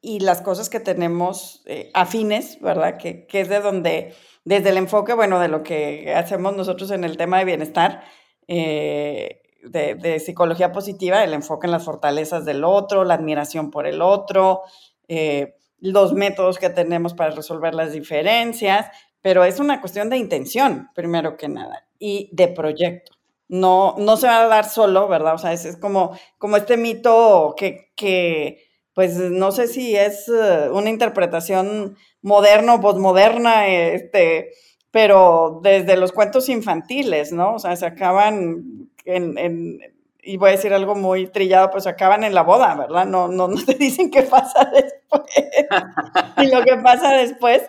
y 0.00 0.20
las 0.20 0.40
cosas 0.40 0.70
que 0.70 0.80
tenemos 0.80 1.62
eh, 1.66 1.90
afines, 1.92 2.60
¿verdad? 2.60 2.96
Que, 2.96 3.26
que, 3.26 3.40
es 3.40 3.48
de 3.48 3.60
donde, 3.60 4.14
desde 4.44 4.70
el 4.70 4.78
enfoque, 4.78 5.12
bueno, 5.12 5.38
de 5.40 5.48
lo 5.48 5.62
que 5.62 6.14
hacemos 6.14 6.56
nosotros 6.56 6.90
en 6.92 7.04
el 7.04 7.16
tema 7.16 7.38
de 7.38 7.44
bienestar, 7.44 8.04
eh, 8.46 9.42
de, 9.62 10.20
psicología 10.20 10.72
positiva, 10.72 11.24
el 11.24 11.34
enfoque 11.34 11.66
en 11.66 11.72
las 11.72 11.84
fortalezas 11.84 12.44
del 12.44 12.64
otro, 12.64 13.04
la 13.04 13.14
admiración 13.14 13.70
por 13.70 13.86
el 13.86 14.02
otro, 14.02 14.62
eh, 15.08 15.54
los 15.80 16.12
métodos 16.12 16.58
que 16.58 16.70
tenemos 16.70 17.14
para 17.14 17.30
resolver 17.30 17.74
las 17.74 17.92
diferencias, 17.92 18.86
pero 19.22 19.44
es 19.44 19.60
una 19.60 19.80
cuestión 19.80 20.10
de 20.10 20.16
intención, 20.16 20.88
primero 20.94 21.36
que 21.36 21.48
nada, 21.48 21.86
y 21.98 22.30
de 22.32 22.48
proyecto. 22.48 23.12
No, 23.48 23.94
no 23.98 24.16
se 24.16 24.26
va 24.26 24.42
a 24.42 24.46
dar 24.46 24.68
solo, 24.68 25.08
¿verdad? 25.08 25.34
O 25.34 25.38
sea, 25.38 25.52
es, 25.52 25.64
es 25.64 25.76
como, 25.76 26.12
como 26.36 26.56
este 26.56 26.76
mito 26.76 27.54
que, 27.56 27.92
que 27.96 28.68
pues 28.98 29.16
no 29.16 29.52
sé 29.52 29.68
si 29.68 29.94
es 29.94 30.28
uh, 30.28 30.76
una 30.76 30.90
interpretación 30.90 31.96
moderna 32.20 32.74
o 32.74 32.80
posmoderna, 32.80 33.68
este, 33.68 34.50
pero 34.90 35.60
desde 35.62 35.96
los 35.96 36.10
cuentos 36.10 36.48
infantiles, 36.48 37.30
¿no? 37.30 37.54
O 37.54 37.58
sea, 37.60 37.76
se 37.76 37.86
acaban 37.86 38.87
en, 39.08 39.38
en, 39.38 39.80
y 40.22 40.36
voy 40.36 40.50
a 40.50 40.52
decir 40.52 40.74
algo 40.74 40.94
muy 40.94 41.26
trillado, 41.28 41.70
pues 41.70 41.86
acaban 41.86 42.24
en 42.24 42.34
la 42.34 42.42
boda, 42.42 42.74
¿verdad? 42.74 43.06
No, 43.06 43.28
no, 43.28 43.48
no 43.48 43.64
te 43.64 43.74
dicen 43.78 44.10
qué 44.10 44.22
pasa 44.22 44.70
después. 44.72 45.22
y 46.36 46.46
lo 46.54 46.62
que 46.62 46.76
pasa 46.76 47.14
después 47.14 47.62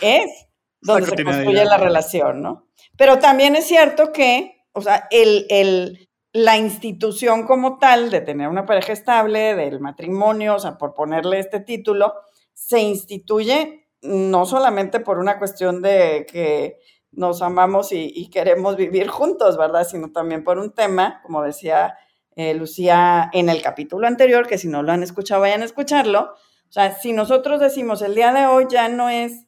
es 0.00 0.46
donde 0.80 1.06
se 1.06 1.24
construye 1.24 1.64
la 1.64 1.76
relación, 1.76 2.42
¿no? 2.42 2.68
Pero 2.96 3.18
también 3.18 3.56
es 3.56 3.66
cierto 3.66 4.12
que, 4.12 4.62
o 4.72 4.80
sea, 4.80 5.08
el, 5.10 5.46
el, 5.48 6.08
la 6.32 6.56
institución 6.56 7.46
como 7.46 7.78
tal 7.78 8.10
de 8.10 8.20
tener 8.20 8.48
una 8.48 8.66
pareja 8.66 8.92
estable, 8.92 9.54
del 9.54 9.80
matrimonio, 9.80 10.54
o 10.56 10.58
sea, 10.58 10.78
por 10.78 10.94
ponerle 10.94 11.38
este 11.38 11.60
título, 11.60 12.14
se 12.52 12.80
instituye 12.80 13.88
no 14.02 14.44
solamente 14.44 15.00
por 15.00 15.18
una 15.18 15.38
cuestión 15.38 15.80
de 15.80 16.26
que 16.30 16.78
nos 17.16 17.42
amamos 17.42 17.92
y, 17.92 18.12
y 18.14 18.28
queremos 18.28 18.76
vivir 18.76 19.08
juntos, 19.08 19.56
¿verdad? 19.56 19.86
Sino 19.86 20.10
también 20.12 20.44
por 20.44 20.58
un 20.58 20.72
tema, 20.72 21.20
como 21.22 21.42
decía 21.42 21.96
eh, 22.36 22.54
Lucía 22.54 23.30
en 23.32 23.48
el 23.48 23.62
capítulo 23.62 24.06
anterior, 24.08 24.48
que 24.48 24.58
si 24.58 24.66
no 24.66 24.82
lo 24.82 24.92
han 24.92 25.02
escuchado, 25.02 25.42
vayan 25.42 25.62
a 25.62 25.66
escucharlo. 25.66 26.34
O 26.68 26.72
sea, 26.72 26.92
si 26.96 27.12
nosotros 27.12 27.60
decimos 27.60 28.02
el 28.02 28.16
día 28.16 28.32
de 28.32 28.46
hoy 28.46 28.66
ya 28.68 28.88
no 28.88 29.08
es 29.08 29.46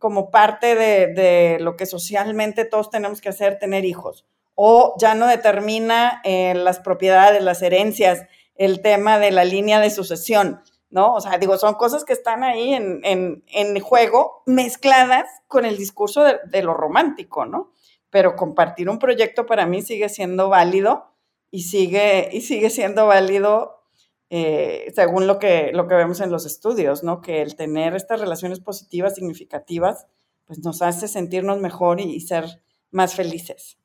como 0.00 0.32
parte 0.32 0.74
de, 0.74 1.58
lo 1.60 1.76
que 1.76 1.86
socialmente 1.86 2.64
todos 2.64 2.90
tenemos 2.90 3.20
que 3.20 3.28
hacer, 3.28 3.58
tener 3.60 3.84
hijos 3.84 4.26
o 4.56 4.94
ya 4.98 5.14
no 5.14 5.26
determina 5.26 6.20
eh, 6.24 6.54
las 6.54 6.80
propiedades, 6.80 7.42
las 7.42 7.62
herencias, 7.62 8.22
el 8.56 8.82
tema 8.82 9.18
de 9.18 9.30
la 9.30 9.44
línea 9.44 9.80
de 9.80 9.90
sucesión, 9.90 10.60
¿no? 10.94 11.12
O 11.12 11.20
sea, 11.20 11.38
digo, 11.38 11.58
son 11.58 11.74
cosas 11.74 12.04
que 12.04 12.12
están 12.12 12.44
ahí 12.44 12.72
en, 12.72 13.00
en, 13.02 13.42
en 13.48 13.80
juego 13.80 14.44
mezcladas 14.46 15.26
con 15.48 15.64
el 15.64 15.76
discurso 15.76 16.22
de, 16.22 16.38
de, 16.46 16.62
lo 16.62 16.72
romántico, 16.72 17.46
¿no? 17.46 17.72
Pero 18.10 18.36
compartir 18.36 18.88
un 18.88 19.00
proyecto 19.00 19.44
para 19.44 19.66
mí 19.66 19.82
sigue 19.82 20.08
siendo 20.08 20.48
válido 20.48 21.12
y 21.50 21.62
sigue, 21.62 22.28
y 22.32 22.42
sigue 22.42 22.70
siendo 22.70 23.08
válido 23.08 23.82
eh, 24.30 24.92
según 24.94 25.26
lo 25.26 25.40
que, 25.40 25.72
lo 25.72 25.88
que 25.88 25.96
vemos 25.96 26.20
en 26.20 26.30
los 26.30 26.46
estudios, 26.46 27.02
¿no? 27.02 27.20
Que 27.20 27.42
el 27.42 27.56
tener 27.56 27.96
estas 27.96 28.20
relaciones 28.20 28.60
positivas, 28.60 29.16
significativas, 29.16 30.06
pues 30.46 30.60
nos 30.60 30.80
hace 30.80 31.08
sentirnos 31.08 31.58
mejor 31.58 32.00
y, 32.00 32.04
y 32.04 32.20
ser 32.20 32.62
más 32.92 33.16
felices. 33.16 33.78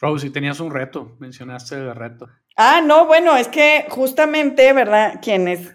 Rosy, 0.00 0.30
tenías 0.30 0.60
un 0.60 0.70
reto, 0.70 1.14
mencionaste 1.18 1.74
el 1.74 1.94
reto. 1.94 2.26
Ah, 2.56 2.80
no, 2.82 3.06
bueno, 3.06 3.36
es 3.36 3.48
que 3.48 3.84
justamente, 3.90 4.72
¿verdad? 4.72 5.20
Quienes, 5.22 5.74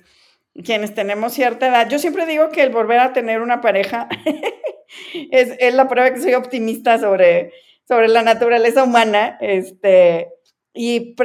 quienes 0.64 0.94
tenemos 0.94 1.34
cierta 1.34 1.68
edad, 1.68 1.90
yo 1.90 2.00
siempre 2.00 2.26
digo 2.26 2.50
que 2.50 2.62
el 2.62 2.70
volver 2.70 3.00
a 3.00 3.14
tener 3.14 3.42
una 3.42 3.62
pareja 3.62 4.08
es, 5.32 5.56
es, 5.60 5.74
la 5.74 5.88
prueba 5.88 6.14
que 6.14 6.22
soy 6.22 6.34
optimista 6.34 6.98
sobre, 7.00 7.54
sobre 7.88 8.08
la 8.08 8.24
naturaleza 8.24 8.84
humana, 8.84 9.38
este, 9.42 10.30
y 10.74 11.16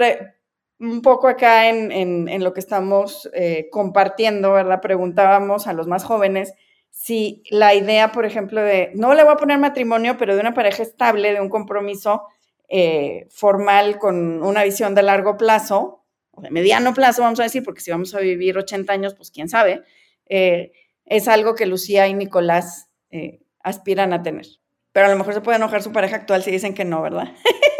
un 0.80 1.02
poco 1.02 1.28
acá 1.28 1.68
en, 1.68 1.92
en, 1.92 2.28
en, 2.28 2.44
lo 2.44 2.52
que 2.52 2.60
estamos 2.60 3.28
eh, 3.32 3.68
compartiendo, 3.70 4.52
¿verdad? 4.52 4.80
Preguntábamos 4.80 5.66
a 5.66 5.72
los 5.72 5.86
más 5.86 6.04
jóvenes 6.04 6.54
si 6.94 7.42
la 7.50 7.74
idea, 7.74 8.12
por 8.12 8.24
ejemplo, 8.24 8.62
de, 8.62 8.92
no 8.94 9.14
le 9.14 9.24
voy 9.24 9.32
a 9.32 9.36
poner 9.36 9.58
matrimonio, 9.58 10.16
pero 10.16 10.34
de 10.34 10.40
una 10.40 10.54
pareja 10.54 10.84
estable, 10.84 11.32
de 11.32 11.40
un 11.40 11.48
compromiso, 11.48 12.22
eh, 12.68 13.26
formal 13.30 13.98
con 13.98 14.42
una 14.44 14.62
visión 14.62 14.94
de 14.94 15.02
largo 15.02 15.36
plazo, 15.36 16.03
o 16.36 16.42
de 16.42 16.50
mediano 16.50 16.94
plazo, 16.94 17.22
vamos 17.22 17.40
a 17.40 17.44
decir, 17.44 17.62
porque 17.62 17.80
si 17.80 17.90
vamos 17.90 18.14
a 18.14 18.20
vivir 18.20 18.56
80 18.56 18.92
años, 18.92 19.14
pues 19.14 19.30
quién 19.30 19.48
sabe, 19.48 19.82
eh, 20.26 20.72
es 21.04 21.28
algo 21.28 21.54
que 21.54 21.66
Lucía 21.66 22.06
y 22.08 22.14
Nicolás 22.14 22.88
eh, 23.10 23.40
aspiran 23.62 24.12
a 24.12 24.22
tener. 24.22 24.46
Pero 24.92 25.06
a 25.06 25.10
lo 25.10 25.16
mejor 25.16 25.34
se 25.34 25.40
puede 25.40 25.56
enojar 25.56 25.82
su 25.82 25.92
pareja 25.92 26.16
actual 26.16 26.42
si 26.42 26.50
dicen 26.50 26.74
que 26.74 26.84
no, 26.84 27.02
¿verdad? 27.02 27.32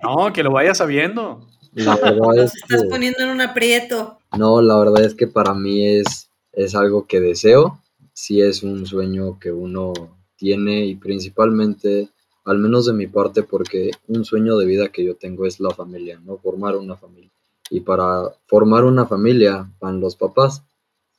No, 0.00 0.32
que 0.32 0.42
lo 0.42 0.52
vaya 0.52 0.74
sabiendo. 0.74 1.48
La 1.72 1.96
verdad 1.96 2.38
es 2.38 2.52
que, 2.52 2.76
estás 2.76 2.88
poniendo 2.88 3.24
en 3.24 3.30
un 3.30 3.40
aprieto. 3.40 4.18
No, 4.36 4.62
la 4.62 4.78
verdad 4.78 5.04
es 5.04 5.14
que 5.14 5.26
para 5.26 5.54
mí 5.54 5.84
es, 5.86 6.30
es 6.52 6.74
algo 6.74 7.06
que 7.06 7.20
deseo, 7.20 7.82
sí 8.12 8.40
es 8.40 8.62
un 8.62 8.86
sueño 8.86 9.38
que 9.38 9.52
uno 9.52 9.92
tiene 10.36 10.86
y 10.86 10.94
principalmente 10.94 12.08
al 12.48 12.56
menos 12.56 12.86
de 12.86 12.94
mi 12.94 13.06
parte, 13.06 13.42
porque 13.42 13.90
un 14.06 14.24
sueño 14.24 14.56
de 14.56 14.64
vida 14.64 14.88
que 14.88 15.04
yo 15.04 15.16
tengo 15.16 15.44
es 15.44 15.60
la 15.60 15.68
familia, 15.68 16.18
¿no? 16.24 16.38
Formar 16.38 16.76
una 16.76 16.96
familia. 16.96 17.30
Y 17.68 17.80
para 17.80 18.22
formar 18.46 18.84
una 18.84 19.04
familia 19.04 19.70
van 19.78 20.00
los 20.00 20.16
papás. 20.16 20.64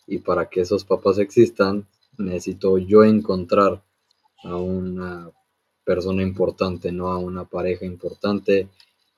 Y 0.08 0.18
para 0.18 0.50
que 0.50 0.62
esos 0.62 0.86
papás 0.86 1.20
existan, 1.20 1.86
necesito 2.18 2.80
yo 2.80 3.04
encontrar 3.04 3.84
a 4.44 4.56
una 4.56 5.30
persona 5.84 6.24
importante, 6.24 6.92
¿no? 6.92 7.10
A 7.10 7.20
una 7.20 7.46
pareja 7.46 7.86
importante. 7.86 8.68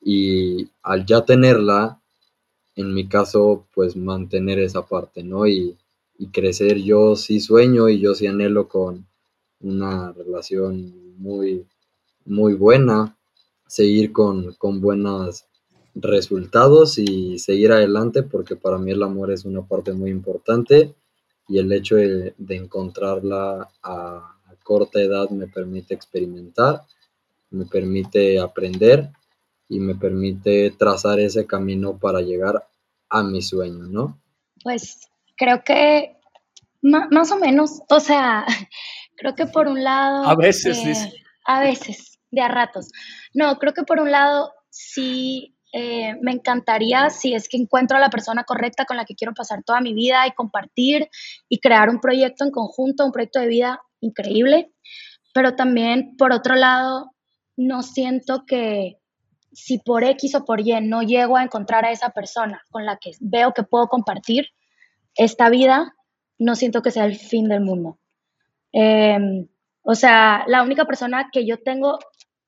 Y 0.02 0.68
al 0.84 1.06
ya 1.06 1.24
tenerla, 1.24 2.02
en 2.76 2.94
mi 2.94 3.08
caso, 3.08 3.68
pues 3.74 3.96
mantener 3.96 4.60
esa 4.60 4.86
parte, 4.86 5.24
¿no? 5.24 5.48
Y, 5.48 5.78
y 6.18 6.28
crecer. 6.28 6.78
Yo 6.80 7.16
sí 7.16 7.40
sueño 7.40 7.88
y 7.88 8.02
yo 8.02 8.16
sí 8.16 8.28
anhelo 8.28 8.68
con 8.68 9.08
una 9.62 10.12
relación 10.12 11.16
muy 11.18 11.66
muy 12.26 12.54
buena, 12.54 13.18
seguir 13.68 14.12
con, 14.12 14.54
con 14.56 14.82
buenos 14.82 15.46
resultados 15.96 16.98
y 16.98 17.38
seguir 17.40 17.72
adelante 17.72 18.24
porque 18.24 18.56
para 18.56 18.78
mí 18.78 18.92
el 18.92 19.04
amor 19.04 19.32
es 19.32 19.46
una 19.46 19.62
parte 19.62 19.92
muy 19.92 20.10
importante 20.10 20.96
y 21.48 21.60
el 21.60 21.72
hecho 21.72 21.96
de, 21.96 22.34
de 22.38 22.56
encontrarla 22.56 23.70
a, 23.82 23.92
a, 23.92 24.56
corta 24.64 25.02
edad 25.02 25.30
me 25.30 25.48
permite 25.48 25.94
experimentar, 25.94 26.84
me 27.50 27.66
permite 27.66 28.40
aprender 28.40 29.10
y 29.68 29.80
me 29.80 29.96
permite 29.96 30.72
trazar 30.72 31.20
ese 31.20 31.46
camino 31.46 31.98
para 31.98 32.22
llegar 32.22 32.68
a 33.10 33.24
mi 33.24 33.42
sueño, 33.42 33.84
¿no? 33.86 34.20
Pues 34.64 35.10
creo 35.36 35.64
que 35.64 36.18
más 36.82 37.32
o 37.32 37.38
menos, 37.38 37.82
o 37.90 38.00
sea, 38.00 38.46
creo 39.18 39.36
que 39.36 39.46
por 39.46 39.68
un 39.68 39.84
lado... 39.84 40.26
A 40.26 40.36
veces, 40.36 40.78
eh, 40.80 40.88
dice. 40.90 41.14
A 41.46 41.62
veces, 41.62 42.11
de 42.32 42.42
a 42.42 42.48
ratos. 42.48 42.92
No, 43.34 43.58
creo 43.58 43.74
que 43.74 43.84
por 43.84 44.00
un 44.00 44.12
lado 44.12 44.52
sí 44.70 45.56
eh, 45.74 46.16
me 46.22 46.32
encantaría 46.32 47.10
si 47.10 47.34
es 47.34 47.48
que 47.48 47.58
encuentro 47.58 47.98
a 47.98 48.02
la 48.02 48.10
persona 48.10 48.44
correcta 48.44 48.86
con 48.86 48.98
la 48.98 49.06
que 49.06 49.16
quiero 49.16 49.34
pasar 49.34 49.64
toda 49.64 49.80
mi 49.80 49.94
vida 49.94 50.28
y 50.28 50.32
compartir 50.32 51.10
y 51.48 51.60
crear 51.60 51.90
un 51.90 52.00
proyecto 52.00 52.44
en 52.44 52.52
conjunto, 52.52 53.06
un 53.06 53.12
proyecto 53.12 53.40
de 53.40 53.48
vida 53.48 53.82
increíble. 54.02 54.72
Pero 55.34 55.56
también, 55.56 56.18
por 56.18 56.34
otro 56.34 56.56
lado, 56.56 57.12
no 57.56 57.84
siento 57.84 58.46
que 58.46 58.98
si 59.54 59.78
por 59.80 60.04
X 60.04 60.36
o 60.36 60.46
por 60.46 60.62
Y 60.62 60.74
no 60.82 61.04
llego 61.04 61.38
a 61.38 61.44
encontrar 61.44 61.86
a 61.86 61.92
esa 61.92 62.10
persona 62.10 62.62
con 62.70 62.86
la 62.86 62.98
que 62.98 63.12
veo 63.20 63.54
que 63.54 63.64
puedo 63.64 63.88
compartir 63.88 64.48
esta 65.16 65.50
vida, 65.50 65.94
no 66.38 66.56
siento 66.56 66.82
que 66.82 66.92
sea 66.92 67.06
el 67.06 67.18
fin 67.18 67.48
del 67.48 67.62
mundo. 67.62 67.98
Eh, 68.74 69.46
o 69.84 69.96
sea, 69.96 70.44
la 70.48 70.64
única 70.64 70.86
persona 70.86 71.30
que 71.32 71.46
yo 71.46 71.58
tengo 71.58 72.00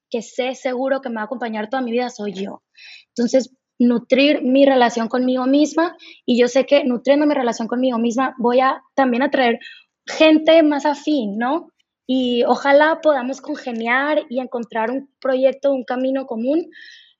que 0.09 0.21
sé 0.21 0.53
seguro 0.55 1.01
que 1.01 1.09
me 1.09 1.15
va 1.15 1.21
a 1.21 1.25
acompañar 1.25 1.69
toda 1.69 1.81
mi 1.81 1.91
vida 1.91 2.09
soy 2.09 2.33
yo. 2.33 2.61
Entonces, 3.09 3.55
nutrir 3.79 4.43
mi 4.43 4.65
relación 4.65 5.07
conmigo 5.07 5.47
misma 5.47 5.95
y 6.25 6.39
yo 6.39 6.47
sé 6.47 6.65
que 6.65 6.83
nutriendo 6.83 7.25
mi 7.25 7.33
relación 7.33 7.67
conmigo 7.67 7.97
misma 7.97 8.35
voy 8.37 8.59
a 8.59 8.81
también 8.93 9.23
atraer 9.23 9.59
gente 10.05 10.61
más 10.63 10.85
afín, 10.85 11.37
¿no? 11.37 11.69
Y 12.05 12.43
ojalá 12.43 12.99
podamos 13.01 13.41
congeniar 13.41 14.23
y 14.29 14.39
encontrar 14.39 14.91
un 14.91 15.09
proyecto, 15.19 15.73
un 15.73 15.83
camino 15.83 16.25
común, 16.25 16.69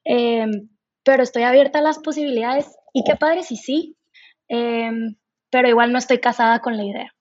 eh, 0.06 0.46
pero 1.04 1.24
estoy 1.24 1.44
abierta 1.44 1.80
a 1.80 1.84
las 1.84 2.00
posibilidades 2.00 2.68
y 2.94 3.04
qué 3.04 3.16
padre 3.16 3.44
si 3.44 3.56
sí. 3.56 3.96
Eh, 4.50 4.92
pero 5.50 5.70
igual 5.70 5.92
no 5.92 6.00
estoy 6.00 6.20
casada 6.20 6.60
con 6.60 6.78
la 6.78 6.84
idea. 6.84 7.14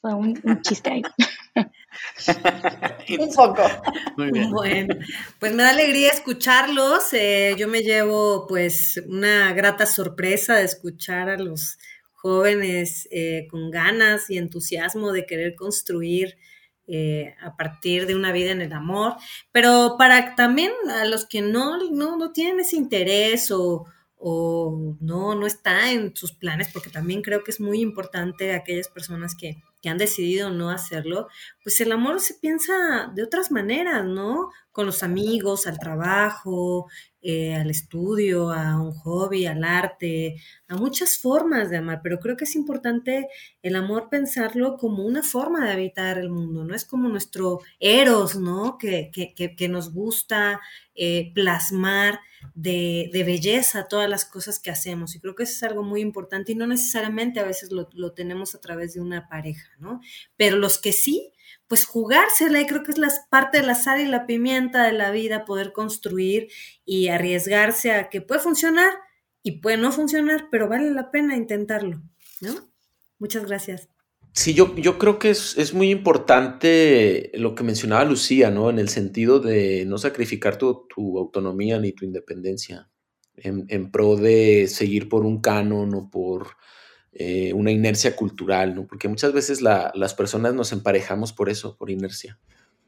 Fue 0.00 0.12
un, 0.14 0.34
chiste 0.62 0.90
ahí. 0.90 1.02
un 3.18 3.32
poco. 3.34 3.62
Muy 4.16 4.30
bien. 4.30 4.50
Bueno, 4.50 4.94
pues 5.38 5.54
me 5.54 5.62
da 5.62 5.70
alegría 5.70 6.10
escucharlos. 6.10 7.12
Eh, 7.12 7.54
yo 7.58 7.68
me 7.68 7.82
llevo 7.82 8.46
pues 8.46 9.02
una 9.06 9.52
grata 9.52 9.86
sorpresa 9.86 10.56
de 10.56 10.64
escuchar 10.64 11.28
a 11.28 11.38
los 11.38 11.78
jóvenes 12.12 13.08
eh, 13.10 13.46
con 13.50 13.70
ganas 13.70 14.30
y 14.30 14.38
entusiasmo 14.38 15.12
de 15.12 15.26
querer 15.26 15.54
construir 15.54 16.36
eh, 16.88 17.34
a 17.40 17.56
partir 17.56 18.06
de 18.06 18.14
una 18.14 18.30
vida 18.30 18.52
en 18.52 18.60
el 18.60 18.72
amor, 18.72 19.16
pero 19.50 19.96
para 19.98 20.36
también 20.36 20.70
a 20.88 21.04
los 21.04 21.26
que 21.26 21.42
no, 21.42 21.78
no, 21.90 22.16
no 22.16 22.30
tienen 22.30 22.60
ese 22.60 22.76
interés 22.76 23.50
o, 23.50 23.86
o 24.16 24.96
no, 25.00 25.34
no 25.34 25.46
está 25.46 25.90
en 25.90 26.14
sus 26.14 26.32
planes, 26.32 26.68
porque 26.72 26.90
también 26.90 27.22
creo 27.22 27.42
que 27.42 27.50
es 27.50 27.60
muy 27.60 27.80
importante 27.80 28.54
aquellas 28.54 28.86
personas 28.88 29.34
que, 29.34 29.62
que, 29.86 29.90
han 29.90 29.98
decidido 29.98 30.50
no 30.50 30.70
hacerlo, 30.70 31.28
pues 31.66 31.80
el 31.80 31.90
amor 31.90 32.20
se 32.20 32.34
piensa 32.34 33.10
de 33.12 33.24
otras 33.24 33.50
maneras, 33.50 34.04
¿no? 34.04 34.52
Con 34.70 34.86
los 34.86 35.02
amigos, 35.02 35.66
al 35.66 35.80
trabajo, 35.80 36.86
eh, 37.20 37.56
al 37.56 37.70
estudio, 37.70 38.52
a 38.52 38.80
un 38.80 38.92
hobby, 38.92 39.46
al 39.46 39.64
arte, 39.64 40.36
a 40.68 40.76
muchas 40.76 41.18
formas 41.18 41.68
de 41.68 41.78
amar, 41.78 42.02
pero 42.04 42.20
creo 42.20 42.36
que 42.36 42.44
es 42.44 42.54
importante 42.54 43.26
el 43.62 43.74
amor 43.74 44.06
pensarlo 44.08 44.76
como 44.76 45.04
una 45.04 45.24
forma 45.24 45.64
de 45.64 45.72
habitar 45.72 46.18
el 46.18 46.30
mundo, 46.30 46.62
no 46.62 46.72
es 46.72 46.84
como 46.84 47.08
nuestro 47.08 47.58
eros, 47.80 48.36
¿no? 48.36 48.78
Que, 48.78 49.10
que, 49.12 49.34
que, 49.34 49.68
nos 49.68 49.92
gusta 49.92 50.60
eh, 50.94 51.32
plasmar 51.34 52.20
de, 52.54 53.10
de, 53.12 53.24
belleza 53.24 53.88
todas 53.88 54.08
las 54.08 54.24
cosas 54.24 54.60
que 54.60 54.70
hacemos 54.70 55.16
y 55.16 55.20
creo 55.20 55.34
que 55.34 55.42
eso 55.42 55.54
es 55.54 55.62
algo 55.64 55.82
muy 55.82 56.00
importante 56.00 56.52
y 56.52 56.54
no 56.54 56.68
necesariamente 56.68 57.40
a 57.40 57.44
veces 57.44 57.72
lo, 57.72 57.88
lo 57.94 58.12
tenemos 58.12 58.54
a 58.54 58.60
través 58.60 58.94
de 58.94 59.00
una 59.00 59.28
pareja, 59.28 59.68
¿no? 59.80 60.00
Pero 60.36 60.58
los 60.58 60.78
que 60.78 60.92
sí, 60.92 61.32
pues 61.68 61.84
jugársela 61.84 62.60
y 62.60 62.66
creo 62.66 62.82
que 62.82 62.92
es 62.92 62.98
la 62.98 63.10
parte 63.30 63.60
de 63.60 63.66
la 63.66 63.74
sal 63.74 64.00
y 64.00 64.06
la 64.06 64.26
pimienta 64.26 64.84
de 64.84 64.92
la 64.92 65.10
vida, 65.10 65.44
poder 65.44 65.72
construir 65.72 66.48
y 66.84 67.08
arriesgarse 67.08 67.92
a 67.92 68.08
que 68.08 68.20
puede 68.20 68.40
funcionar 68.40 68.92
y 69.42 69.60
puede 69.60 69.76
no 69.76 69.92
funcionar, 69.92 70.48
pero 70.50 70.68
vale 70.68 70.90
la 70.90 71.10
pena 71.10 71.36
intentarlo, 71.36 72.02
¿no? 72.40 72.54
Muchas 73.18 73.44
gracias. 73.46 73.88
Sí, 74.32 74.52
yo, 74.52 74.76
yo 74.76 74.98
creo 74.98 75.18
que 75.18 75.30
es, 75.30 75.72
muy 75.72 75.90
importante 75.90 77.30
lo 77.34 77.54
que 77.54 77.64
mencionaba 77.64 78.04
Lucía, 78.04 78.50
¿no? 78.50 78.68
En 78.68 78.78
el 78.78 78.90
sentido 78.90 79.40
de 79.40 79.86
no 79.86 79.96
sacrificar 79.96 80.58
tu, 80.58 80.86
autonomía 81.16 81.78
ni 81.78 81.92
tu 81.92 82.04
independencia 82.04 82.90
en, 83.36 83.64
en 83.68 83.90
pro 83.90 84.16
de 84.16 84.68
seguir 84.68 85.08
por 85.08 85.24
un 85.24 85.40
canon 85.40 85.94
o 85.94 86.10
por 86.10 86.48
eh, 87.18 87.54
una 87.54 87.70
inercia 87.70 88.14
cultural, 88.14 88.74
¿no? 88.74 88.86
Porque 88.86 89.08
muchas 89.08 89.32
veces 89.32 89.62
las 89.62 90.12
personas 90.12 90.52
nos 90.52 90.72
emparejamos 90.72 91.32
por 91.32 91.48
eso, 91.48 91.74
por 91.76 91.88
inercia, 91.88 92.38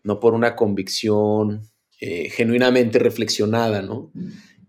no 0.02 0.20
por 0.20 0.34
una 0.34 0.54
convicción 0.54 1.62
eh, 1.98 2.28
genuinamente 2.28 2.98
reflexionada, 2.98 3.80
¿no? 3.80 4.12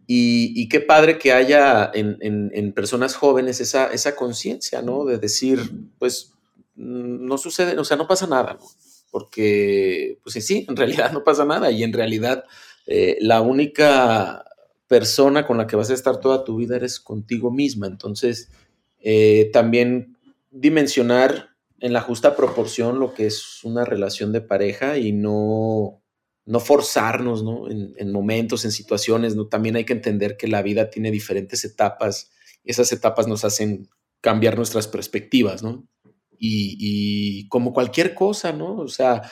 Y, 0.08 0.70
qué 0.70 0.80
padre 0.80 1.20
que 1.20 1.34
haya 1.34 1.92
en, 1.94 2.72
personas 2.74 3.16
jóvenes 3.16 3.60
esa, 3.60 3.92
esa 3.92 4.16
conciencia, 4.16 4.82
¿no? 4.82 5.04
De 5.04 5.18
decir, 5.18 5.60
pues, 5.98 6.32
mm, 6.76 7.26
no 7.26 7.38
sucede, 7.38 7.78
o 7.78 7.84
sea, 7.84 7.98
no 7.98 8.08
pasa 8.08 8.28
nada, 8.28 8.54
¿no? 8.54 8.66
Porque, 9.12 10.20
pues 10.24 10.44
sí, 10.46 10.66
en 10.70 10.78
realidad 10.78 11.12
no 11.12 11.26
pasa 11.26 11.44
nada 11.44 11.70
y 11.70 11.84
en 11.84 11.92
realidad 11.92 12.46
eh, 12.88 13.18
la 13.20 13.42
única 13.42 14.46
persona 14.88 15.46
con 15.46 15.58
la 15.58 15.68
que 15.68 15.76
vas 15.76 15.90
a 15.90 15.96
estar 15.96 16.22
toda 16.22 16.46
tu 16.46 16.56
vida 16.56 16.78
eres 16.78 17.02
contigo 17.02 17.52
misma. 17.52 17.88
Entonces, 17.88 18.50
eh, 19.00 19.50
también 19.54 20.18
dimensionar 20.52 21.50
en 21.80 21.94
la 21.94 22.02
justa 22.02 22.36
proporción 22.36 23.00
lo 23.00 23.14
que 23.14 23.26
es 23.26 23.64
una 23.64 23.86
relación 23.86 24.32
de 24.32 24.42
pareja 24.42 24.98
y 24.98 25.12
no, 25.12 26.02
no 26.46 26.60
forzarnos 26.60 27.44
¿no? 27.44 27.70
En, 27.70 28.12
momentos, 28.12 28.66
en 28.66 28.72
situaciones. 28.72 29.36
¿no? 29.36 29.48
También 29.48 29.76
hay 29.76 29.86
que 29.86 29.94
entender 29.94 30.38
que 30.38 30.48
la 30.48 30.62
vida 30.62 30.90
tiene 30.90 31.12
diferentes 31.12 31.64
etapas 31.64 32.32
y 32.64 32.72
esas 32.72 32.92
etapas 32.92 33.28
nos 33.28 33.46
hacen 33.46 33.88
cambiar 34.22 34.58
nuestras 34.58 34.88
perspectivas, 34.88 35.64
¿no? 35.64 35.88
Y, 36.42 37.48
como 37.50 37.74
cualquier 37.74 38.16
cosa, 38.16 38.54
¿no? 38.54 38.78
O 38.78 38.88
sea, 38.88 39.30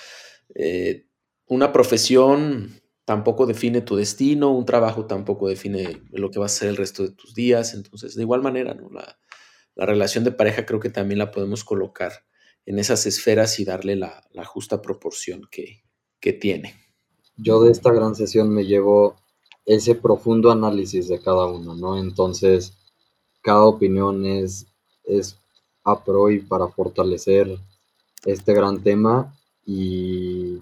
eh, 0.55 1.07
una 1.47 1.71
profesión 1.71 2.81
tampoco 3.05 3.45
define 3.45 3.81
tu 3.81 3.95
destino, 3.95 4.51
un 4.51 4.65
trabajo 4.65 5.05
tampoco 5.05 5.47
define 5.47 6.01
lo 6.11 6.29
que 6.29 6.39
va 6.39 6.47
a 6.47 6.49
ser 6.49 6.67
el 6.67 6.75
resto 6.75 7.03
de 7.03 7.11
tus 7.11 7.33
días. 7.33 7.73
Entonces, 7.73 8.15
de 8.15 8.23
igual 8.23 8.41
manera, 8.41 8.73
¿no? 8.73 8.89
La, 8.89 9.17
la 9.77 9.85
relación 9.85 10.23
de 10.23 10.31
pareja 10.31 10.65
creo 10.65 10.79
que 10.79 10.89
también 10.89 11.19
la 11.19 11.31
podemos 11.31 11.63
colocar 11.63 12.11
en 12.65 12.79
esas 12.79 13.05
esferas 13.05 13.59
y 13.59 13.65
darle 13.65 13.95
la, 13.95 14.23
justa 14.43 14.81
proporción 14.81 15.47
que, 15.51 15.83
tiene. 16.41 16.75
Yo 17.37 17.61
de 17.61 17.71
esta 17.71 17.93
gran 17.93 18.13
sesión 18.13 18.49
me 18.49 18.65
llevo 18.65 19.15
ese 19.65 19.95
profundo 19.95 20.51
análisis 20.51 21.07
de 21.07 21.21
cada 21.21 21.45
uno, 21.45 21.73
¿no? 21.73 21.97
Entonces, 21.97 22.73
cada 23.41 23.63
opinión 23.63 24.25
es, 24.25 24.67
es 25.05 25.37
a 25.85 26.03
pro 26.03 26.29
y 26.29 26.39
para 26.39 26.67
fortalecer 26.67 27.57
este 28.25 28.53
gran 28.53 28.83
tema 28.83 29.33
y 29.65 30.57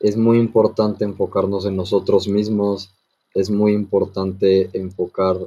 es 0.00 0.18
muy 0.18 0.38
importante 0.38 1.04
enfocarnos 1.04 1.64
en 1.64 1.76
nosotros 1.76 2.28
mismos, 2.28 2.90
es 3.32 3.48
muy 3.48 3.72
importante 3.72 4.68
enfocar 4.74 5.38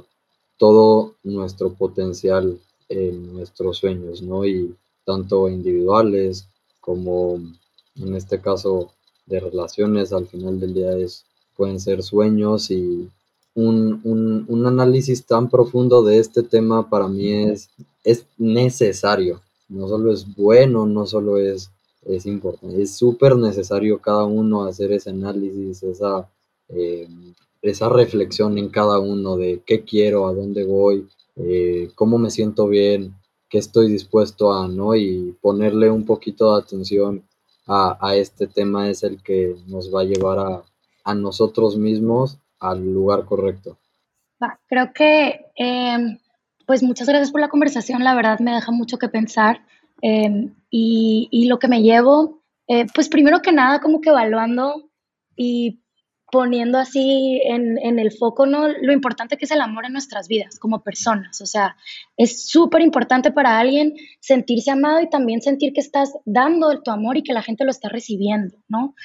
todo 0.56 1.14
nuestro 1.22 1.74
potencial 1.74 2.58
en 2.94 3.34
nuestros 3.34 3.78
sueños, 3.78 4.22
¿no? 4.22 4.46
Y 4.46 4.74
tanto 5.04 5.48
individuales 5.48 6.46
como 6.80 7.40
en 7.96 8.14
este 8.14 8.40
caso 8.40 8.92
de 9.26 9.40
relaciones, 9.40 10.12
al 10.12 10.26
final 10.26 10.60
del 10.60 10.74
día 10.74 10.96
es, 10.96 11.24
pueden 11.56 11.80
ser 11.80 12.02
sueños 12.02 12.70
y 12.70 13.08
un, 13.54 14.46
un, 14.48 14.66
análisis 14.66 15.24
tan 15.24 15.48
profundo 15.48 16.02
de 16.02 16.18
este 16.18 16.42
tema 16.42 16.90
para 16.90 17.06
mí 17.08 17.32
es, 17.32 17.70
es 18.02 18.26
necesario. 18.36 19.40
No 19.68 19.88
solo 19.88 20.12
es 20.12 20.34
bueno, 20.34 20.86
no 20.86 21.06
solo 21.06 21.38
es, 21.38 21.70
es 22.04 22.26
importante, 22.26 22.82
es 22.82 22.96
súper 22.96 23.36
necesario 23.36 24.00
cada 24.00 24.24
uno 24.24 24.64
hacer 24.64 24.92
ese 24.92 25.10
análisis, 25.10 25.82
esa, 25.82 26.28
eh, 26.68 27.08
esa 27.62 27.88
reflexión 27.88 28.58
en 28.58 28.68
cada 28.68 28.98
uno 28.98 29.36
de 29.36 29.62
qué 29.64 29.84
quiero, 29.84 30.26
a 30.26 30.34
dónde 30.34 30.64
voy, 30.64 31.06
eh, 31.36 31.90
cómo 31.94 32.18
me 32.18 32.30
siento 32.30 32.68
bien, 32.68 33.14
qué 33.48 33.58
estoy 33.58 33.90
dispuesto 33.90 34.52
a, 34.52 34.68
¿no? 34.68 34.94
Y 34.94 35.36
ponerle 35.40 35.90
un 35.90 36.04
poquito 36.04 36.54
de 36.54 36.62
atención 36.62 37.24
a, 37.66 38.14
este 38.16 38.46
tema 38.46 38.90
es 38.90 39.02
el 39.04 39.22
que 39.22 39.56
nos 39.66 39.94
va 39.94 40.02
a 40.02 40.04
llevar 40.04 40.38
a, 40.38 41.14
nosotros 41.14 41.76
mismos 41.76 42.38
al 42.58 42.82
lugar 42.82 43.24
correcto. 43.26 43.76
creo 44.68 44.92
que, 44.94 45.46
em, 45.54 46.18
pues 46.66 46.82
muchas 46.82 47.08
gracias 47.08 47.30
por 47.30 47.40
la 47.40 47.50
conversación, 47.50 48.04
la 48.04 48.14
verdad 48.14 48.38
me 48.40 48.54
deja 48.54 48.72
mucho 48.72 48.98
que 48.98 49.08
pensar 49.08 49.66
em, 50.00 50.54
y, 50.70 51.28
y, 51.30 51.46
lo 51.46 51.58
que 51.58 51.68
me 51.68 51.82
llevo, 51.82 52.42
eh, 52.68 52.86
pues 52.94 53.08
primero 53.08 53.40
que 53.42 53.52
nada 53.52 53.80
como 53.80 54.00
que 54.00 54.10
evaluando 54.10 54.88
y 55.36 55.83
poniendo 56.34 56.78
así 56.78 57.40
en, 57.44 57.78
el 58.00 58.10
foco 58.10 58.44
¿no? 58.44 58.66
lo 58.66 58.92
importante 58.92 59.36
que 59.36 59.44
es 59.44 59.52
el 59.52 59.60
amor 59.60 59.86
en 59.86 59.92
nuestras 59.92 60.26
vidas 60.26 60.58
como 60.58 60.82
personas. 60.82 61.40
O 61.40 61.46
sea, 61.46 61.76
es 62.16 62.48
súper 62.48 62.82
importante 62.82 63.30
para 63.30 63.60
alguien 63.60 63.94
sentirse 64.18 64.72
amado 64.72 65.00
y 65.00 65.08
también 65.08 65.42
sentir 65.42 65.72
que 65.72 65.80
estás 65.80 66.12
dando 66.24 66.82
tu 66.82 66.90
amor 66.90 67.16
y 67.16 67.22
que 67.22 67.32
la 67.32 67.42
gente 67.42 67.62
lo 67.62 67.70
está 67.70 67.88
recibiendo, 67.88 68.56
¿no? 68.66 68.96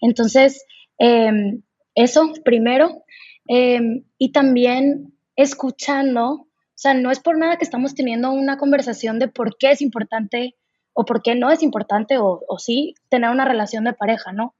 Entonces, 0.00 0.64
em, 0.96 1.60
eso 1.94 2.32
primero. 2.42 3.04
Em, 3.48 4.04
y 4.16 4.32
también 4.32 5.12
escuchando, 5.36 6.30
o 6.30 6.48
sea, 6.74 6.94
no 6.94 7.10
es 7.10 7.20
por 7.20 7.36
nada 7.36 7.58
que 7.58 7.64
estamos 7.64 7.94
teniendo 7.94 8.30
una 8.32 8.56
conversación 8.56 9.18
de 9.18 9.28
por 9.28 9.58
qué 9.58 9.72
es 9.72 9.82
importante 9.82 10.56
o 10.94 11.04
por 11.04 11.20
qué 11.20 11.34
no 11.34 11.50
es 11.50 11.62
importante 11.62 12.16
o 12.18 12.58
sí 12.58 12.94
tener 13.10 13.28
una 13.28 13.44
relación 13.44 13.84
de 13.84 13.92
pareja, 13.92 14.32
¿no? 14.32 14.54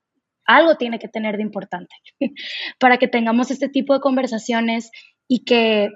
Algo 0.49 0.77
tiene 0.77 0.99
que 0.99 1.09
tener 1.09 1.37
de 1.37 1.43
importante 1.43 1.95
para 2.81 2.99
que 2.99 3.07
tengamos 3.07 3.51
este 3.53 3.69
tipo 3.69 3.95
de 3.95 4.01
conversaciones 4.01 4.91
y 5.29 5.45
que 5.45 5.91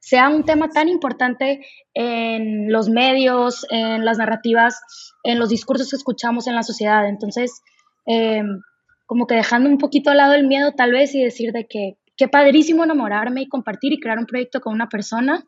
sea 0.00 0.28
un 0.28 0.44
tema 0.44 0.68
tan 0.68 0.88
importante 0.88 1.66
en 1.92 2.70
los 2.70 2.88
medios, 2.88 3.66
en 3.70 4.04
las 4.04 4.18
narrativas, 4.18 4.80
en 5.24 5.40
los 5.40 5.48
discursos 5.48 5.90
que 5.90 5.96
escuchamos 5.96 6.46
en 6.46 6.54
la 6.54 6.62
sociedad. 6.62 7.08
Entonces, 7.08 7.60
em, 8.06 8.60
como 9.06 9.26
que 9.26 9.34
dejando 9.34 9.68
un 9.68 9.78
poquito 9.78 10.10
al 10.10 10.18
lado 10.18 10.34
el 10.34 10.46
miedo 10.46 10.72
tal 10.72 10.92
vez 10.92 11.12
y 11.14 11.24
decir 11.24 11.52
de 11.52 11.66
que 11.66 11.96
qué 12.16 12.28
padrísimo 12.28 12.84
enamorarme 12.84 13.42
y 13.42 13.48
compartir 13.48 13.92
y 13.92 14.00
crear 14.00 14.18
un 14.18 14.26
proyecto 14.26 14.60
con 14.60 14.74
una 14.74 14.88
persona, 14.88 15.44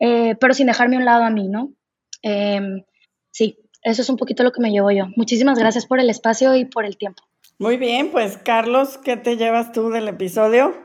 eh, 0.00 0.34
pero 0.40 0.54
sin 0.54 0.68
dejarme 0.68 0.96
a 0.96 1.00
un 1.00 1.04
lado 1.04 1.24
a 1.24 1.30
mí, 1.30 1.48
¿no? 1.48 1.74
Em, 2.22 2.84
sí, 3.30 3.58
eso 3.82 4.00
es 4.00 4.08
un 4.08 4.16
poquito 4.16 4.42
lo 4.42 4.52
que 4.52 4.62
me 4.62 4.70
llevo 4.70 4.90
yo. 4.90 5.06
Muchísimas 5.16 5.58
gracias 5.58 5.84
por 5.84 6.00
el 6.00 6.08
espacio 6.08 6.56
y 6.56 6.64
por 6.64 6.86
el 6.86 6.96
tiempo. 6.96 7.22
Muy 7.60 7.76
bien, 7.76 8.12
pues 8.12 8.38
Carlos, 8.38 9.00
¿qué 9.02 9.16
te 9.16 9.36
llevas 9.36 9.72
tú 9.72 9.90
del 9.90 10.06
episodio? 10.06 10.76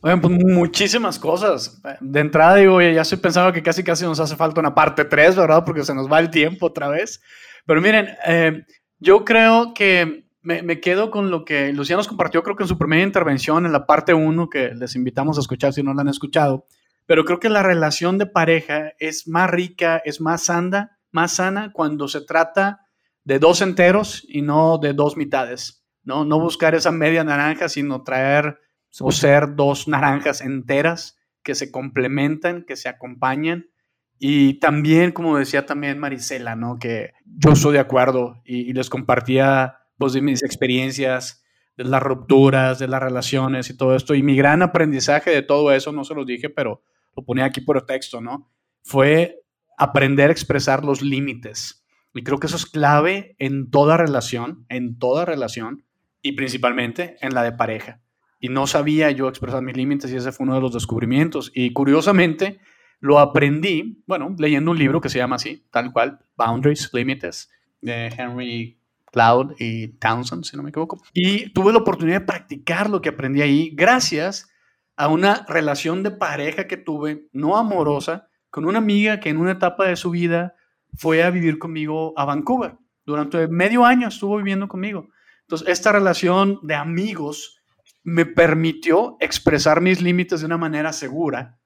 Oigan, 0.00 0.22
pues 0.22 0.32
muchísimas 0.32 1.18
cosas. 1.18 1.82
De 2.00 2.20
entrada 2.20 2.56
digo, 2.56 2.80
ya 2.80 3.02
estoy 3.02 3.18
pensando 3.18 3.52
que 3.52 3.62
casi 3.62 3.84
casi 3.84 4.04
nos 4.06 4.18
hace 4.20 4.34
falta 4.34 4.58
una 4.58 4.74
parte 4.74 5.04
3, 5.04 5.36
¿verdad? 5.36 5.64
Porque 5.66 5.84
se 5.84 5.94
nos 5.94 6.10
va 6.10 6.20
el 6.20 6.30
tiempo 6.30 6.64
otra 6.64 6.88
vez. 6.88 7.20
Pero 7.66 7.82
miren, 7.82 8.08
eh, 8.26 8.64
yo 8.98 9.22
creo 9.22 9.74
que 9.74 10.24
me, 10.40 10.62
me, 10.62 10.80
quedo 10.80 11.10
con 11.10 11.30
lo 11.30 11.44
que 11.44 11.74
Lucía 11.74 11.96
nos 11.96 12.08
compartió, 12.08 12.42
creo 12.42 12.56
que 12.56 12.64
en 12.64 12.68
su 12.68 12.78
primera 12.78 13.02
intervención, 13.02 13.66
en 13.66 13.72
la 13.72 13.84
parte 13.84 14.14
1, 14.14 14.48
que 14.48 14.70
les 14.74 14.96
invitamos 14.96 15.36
a 15.36 15.42
escuchar 15.42 15.74
si 15.74 15.82
no 15.82 15.92
la 15.92 16.00
han 16.00 16.08
escuchado. 16.08 16.64
Pero 17.04 17.26
creo 17.26 17.38
que 17.38 17.50
la 17.50 17.62
relación 17.62 18.16
de 18.16 18.24
pareja 18.24 18.94
es 18.98 19.28
más 19.28 19.50
rica, 19.50 20.00
es 20.06 20.22
más 20.22 20.44
sana, 20.44 20.98
más 21.12 21.34
sana 21.34 21.70
cuando 21.70 22.08
se 22.08 22.22
trata 22.22 22.80
de 23.24 23.38
dos 23.38 23.60
enteros 23.60 24.24
y 24.26 24.40
no 24.40 24.78
de 24.78 24.94
dos 24.94 25.18
mitades. 25.18 25.83
No, 26.04 26.24
no 26.24 26.38
buscar 26.38 26.74
esa 26.74 26.92
media 26.92 27.24
naranja, 27.24 27.68
sino 27.68 28.02
traer 28.02 28.58
o 29.00 29.10
ser 29.10 29.54
dos 29.56 29.88
naranjas 29.88 30.40
enteras 30.40 31.18
que 31.42 31.54
se 31.54 31.70
complementan, 31.70 32.64
que 32.64 32.76
se 32.76 32.88
acompañan. 32.88 33.70
Y 34.18 34.54
también, 34.60 35.12
como 35.12 35.36
decía 35.36 35.66
también 35.66 35.98
Marisela, 35.98 36.56
¿no? 36.56 36.78
Que 36.78 37.12
yo 37.24 37.52
estoy 37.52 37.74
de 37.74 37.80
acuerdo 37.80 38.40
y, 38.44 38.72
les 38.72 38.88
compartía 38.88 39.78
pues, 39.98 40.12
de 40.12 40.22
mis 40.22 40.42
experiencias, 40.42 41.44
de 41.76 41.84
las 41.84 42.02
rupturas, 42.02 42.78
de 42.78 42.88
las 42.88 43.02
relaciones 43.02 43.68
y 43.70 43.76
todo 43.76 43.96
esto. 43.96 44.14
Y 44.14 44.22
mi 44.22 44.36
gran 44.36 44.62
aprendizaje 44.62 45.30
de 45.30 45.42
todo 45.42 45.72
eso, 45.72 45.92
no 45.92 46.04
se 46.04 46.14
los 46.14 46.26
dije, 46.26 46.48
pero 46.48 46.82
lo 47.16 47.24
ponía 47.24 47.44
aquí 47.46 47.60
por 47.60 47.84
texto, 47.84 48.20
¿no? 48.20 48.50
Fue 48.82 49.42
aprender 49.76 50.30
a 50.30 50.32
expresar 50.32 50.84
los 50.84 51.02
límites. 51.02 51.84
Y 52.14 52.22
creo 52.22 52.38
que 52.38 52.46
eso 52.46 52.56
es 52.56 52.66
clave 52.66 53.34
en 53.38 53.70
toda 53.70 53.96
relación, 53.96 54.66
en 54.68 54.98
toda 54.98 55.24
relación 55.24 55.84
y 56.24 56.32
principalmente 56.32 57.16
en 57.20 57.34
la 57.34 57.44
de 57.44 57.52
pareja 57.52 58.00
y 58.44 58.50
no 58.50 58.66
sabía 58.66 59.10
yo 59.10 59.26
expresar 59.28 59.62
mis 59.62 59.74
límites 59.74 60.12
y 60.12 60.16
ese 60.16 60.30
fue 60.30 60.44
uno 60.44 60.54
de 60.56 60.60
los 60.60 60.74
descubrimientos. 60.74 61.50
Y 61.54 61.72
curiosamente 61.72 62.60
lo 63.00 63.18
aprendí, 63.18 64.02
bueno, 64.06 64.36
leyendo 64.38 64.70
un 64.70 64.78
libro 64.78 65.00
que 65.00 65.08
se 65.08 65.16
llama 65.16 65.36
así, 65.36 65.64
tal 65.70 65.92
cual, 65.94 66.18
Boundaries, 66.36 66.90
Límites, 66.92 67.50
de 67.80 68.08
Henry 68.08 68.78
Cloud 69.10 69.54
y 69.58 69.88
Townsend, 69.98 70.44
si 70.44 70.58
no 70.58 70.62
me 70.62 70.68
equivoco. 70.68 71.00
Y 71.14 71.54
tuve 71.54 71.72
la 71.72 71.78
oportunidad 71.78 72.20
de 72.20 72.26
practicar 72.26 72.90
lo 72.90 73.00
que 73.00 73.08
aprendí 73.08 73.40
ahí 73.40 73.70
gracias 73.72 74.52
a 74.94 75.08
una 75.08 75.46
relación 75.48 76.02
de 76.02 76.10
pareja 76.10 76.66
que 76.66 76.76
tuve, 76.76 77.28
no 77.32 77.56
amorosa, 77.56 78.28
con 78.50 78.66
una 78.66 78.76
amiga 78.76 79.20
que 79.20 79.30
en 79.30 79.38
una 79.38 79.52
etapa 79.52 79.86
de 79.86 79.96
su 79.96 80.10
vida 80.10 80.54
fue 80.92 81.22
a 81.22 81.30
vivir 81.30 81.58
conmigo 81.58 82.12
a 82.18 82.26
Vancouver. 82.26 82.76
Durante 83.06 83.48
medio 83.48 83.86
año 83.86 84.08
estuvo 84.08 84.36
viviendo 84.36 84.68
conmigo. 84.68 85.08
Entonces, 85.44 85.68
esta 85.68 85.92
relación 85.92 86.58
de 86.62 86.74
amigos 86.74 87.62
me 88.02 88.26
permitió 88.26 89.16
expresar 89.20 89.80
mis 89.80 90.02
límites 90.02 90.40
de 90.40 90.46
una 90.46 90.58
manera 90.58 90.92
segura 90.92 91.58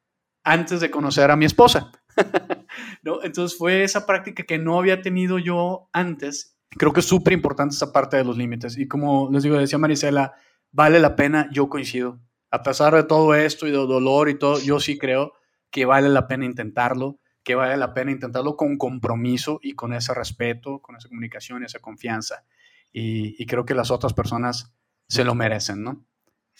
antes 0.45 0.81
de 0.81 0.91
conocer 0.91 1.31
a 1.31 1.37
mi 1.37 1.45
esposa. 1.45 1.91
¿No? 3.03 3.23
Entonces 3.23 3.59
fue 3.59 3.83
esa 3.83 4.07
práctica 4.07 4.45
que 4.45 4.59
no 4.59 4.79
había 4.79 5.03
tenido 5.03 5.39
yo 5.39 5.89
antes. 5.93 6.57
Creo 6.71 6.93
que 6.93 7.01
es 7.01 7.07
súper 7.07 7.33
importante 7.33 7.75
esa 7.75 7.93
parte 7.93 8.17
de 8.17 8.25
los 8.25 8.37
límites. 8.37 8.79
Y 8.79 8.87
como 8.87 9.29
les 9.33 9.43
digo, 9.43 9.59
decía 9.59 9.79
Marisela, 9.79 10.35
vale 10.71 11.01
la 11.01 11.17
pena, 11.17 11.49
yo 11.53 11.69
coincido. 11.69 12.21
A 12.51 12.63
pesar 12.63 12.95
de 12.95 13.03
todo 13.03 13.35
esto 13.35 13.67
y 13.67 13.71
de 13.71 13.77
dolor 13.77 14.29
y 14.29 14.39
todo, 14.39 14.59
yo 14.61 14.81
sí 14.81 14.97
creo 14.97 15.33
que 15.71 15.85
vale 15.85 16.09
la 16.09 16.29
pena 16.29 16.47
intentarlo, 16.47 17.19
que 17.43 17.55
vale 17.55 17.77
la 17.77 17.93
pena 17.93 18.11
intentarlo 18.11 18.57
con 18.57 18.79
compromiso 18.79 19.59
y 19.63 19.75
con 19.75 19.93
ese 19.93 20.15
respeto, 20.15 20.81
con 20.81 20.97
esa 20.97 21.09
comunicación 21.09 21.63
y 21.63 21.67
esa 21.67 21.81
confianza. 21.81 22.45
Y, 22.93 23.41
y 23.43 23.47
creo 23.47 23.65
que 23.65 23.75
las 23.75 23.91
otras 23.91 24.15
personas 24.15 24.73
se 25.09 25.25
lo 25.25 25.35
merecen, 25.35 25.83
¿no? 25.83 26.07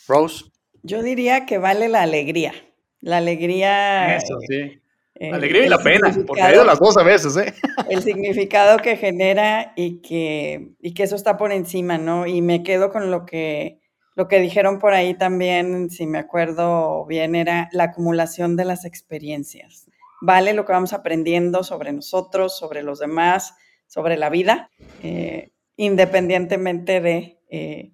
Rose. 0.07 0.45
Yo 0.83 1.03
diría 1.03 1.45
que 1.45 1.57
vale 1.57 1.89
la 1.89 2.01
alegría. 2.01 2.53
La 3.01 3.17
alegría. 3.17 4.15
Eso, 4.15 4.37
sí. 4.47 4.81
La 5.19 5.35
alegría 5.35 5.65
y 5.65 5.69
la 5.69 5.79
pena, 5.79 6.15
porque 6.25 6.41
hay 6.41 6.55
las 6.55 6.79
dos 6.79 6.95
a 6.95 7.03
veces, 7.03 7.35
¿eh? 7.35 7.53
El 7.89 8.01
significado 8.01 8.77
que 8.77 8.95
genera 8.95 9.73
y 9.75 10.01
que, 10.01 10.71
y 10.79 10.93
que 10.93 11.03
eso 11.03 11.17
está 11.17 11.35
por 11.35 11.51
encima, 11.51 11.97
¿no? 11.97 12.25
Y 12.25 12.41
me 12.41 12.63
quedo 12.63 12.89
con 12.89 13.11
lo 13.11 13.25
que, 13.25 13.81
lo 14.15 14.29
que 14.29 14.39
dijeron 14.39 14.79
por 14.79 14.93
ahí 14.93 15.15
también, 15.15 15.89
si 15.89 16.07
me 16.07 16.19
acuerdo 16.19 17.05
bien, 17.05 17.35
era 17.35 17.67
la 17.73 17.85
acumulación 17.85 18.55
de 18.55 18.63
las 18.63 18.85
experiencias. 18.85 19.87
Vale 20.21 20.53
lo 20.53 20.65
que 20.65 20.71
vamos 20.71 20.93
aprendiendo 20.93 21.63
sobre 21.63 21.91
nosotros, 21.91 22.57
sobre 22.57 22.81
los 22.81 22.99
demás, 22.99 23.55
sobre 23.87 24.15
la 24.15 24.29
vida, 24.29 24.69
eh, 25.03 25.51
independientemente 25.79 26.99
de 26.99 27.39
eh, 27.49 27.93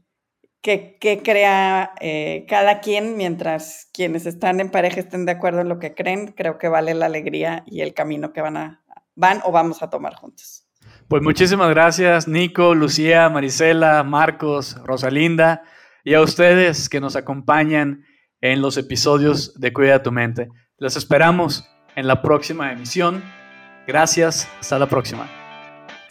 que, 0.59 1.21
crea 1.23 1.93
eh, 2.01 2.47
cada 2.49 2.79
quien, 2.79 3.15
mientras 3.15 3.91
quienes 3.93 4.25
están 4.25 4.59
en 4.59 4.71
pareja 4.71 4.99
estén 4.99 5.27
de 5.27 5.33
acuerdo 5.33 5.61
en 5.61 5.69
lo 5.69 5.77
que 5.77 5.93
creen, 5.93 6.33
creo 6.35 6.57
que 6.57 6.67
vale 6.67 6.95
la 6.95 7.05
alegría 7.05 7.63
y 7.67 7.81
el 7.81 7.93
camino 7.93 8.33
que 8.33 8.41
van, 8.41 8.57
a, 8.57 8.83
van 9.15 9.39
o 9.45 9.51
vamos 9.51 9.83
a 9.83 9.91
tomar 9.91 10.15
juntos. 10.15 10.67
Pues 11.07 11.21
muchísimas 11.21 11.69
gracias, 11.69 12.27
Nico, 12.27 12.73
Lucía, 12.73 13.29
Marisela, 13.29 14.03
Marcos, 14.03 14.75
Rosalinda, 14.83 15.61
y 16.03 16.15
a 16.15 16.21
ustedes 16.21 16.89
que 16.89 16.99
nos 16.99 17.15
acompañan 17.15 18.03
en 18.41 18.63
los 18.63 18.77
episodios 18.77 19.59
de 19.59 19.73
Cuida 19.73 20.01
tu 20.01 20.11
mente. 20.11 20.49
Los 20.79 20.97
esperamos 20.97 21.69
en 21.95 22.07
la 22.07 22.23
próxima 22.23 22.71
emisión. 22.71 23.23
Gracias, 23.85 24.49
hasta 24.59 24.79
la 24.79 24.87
próxima. 24.87 25.44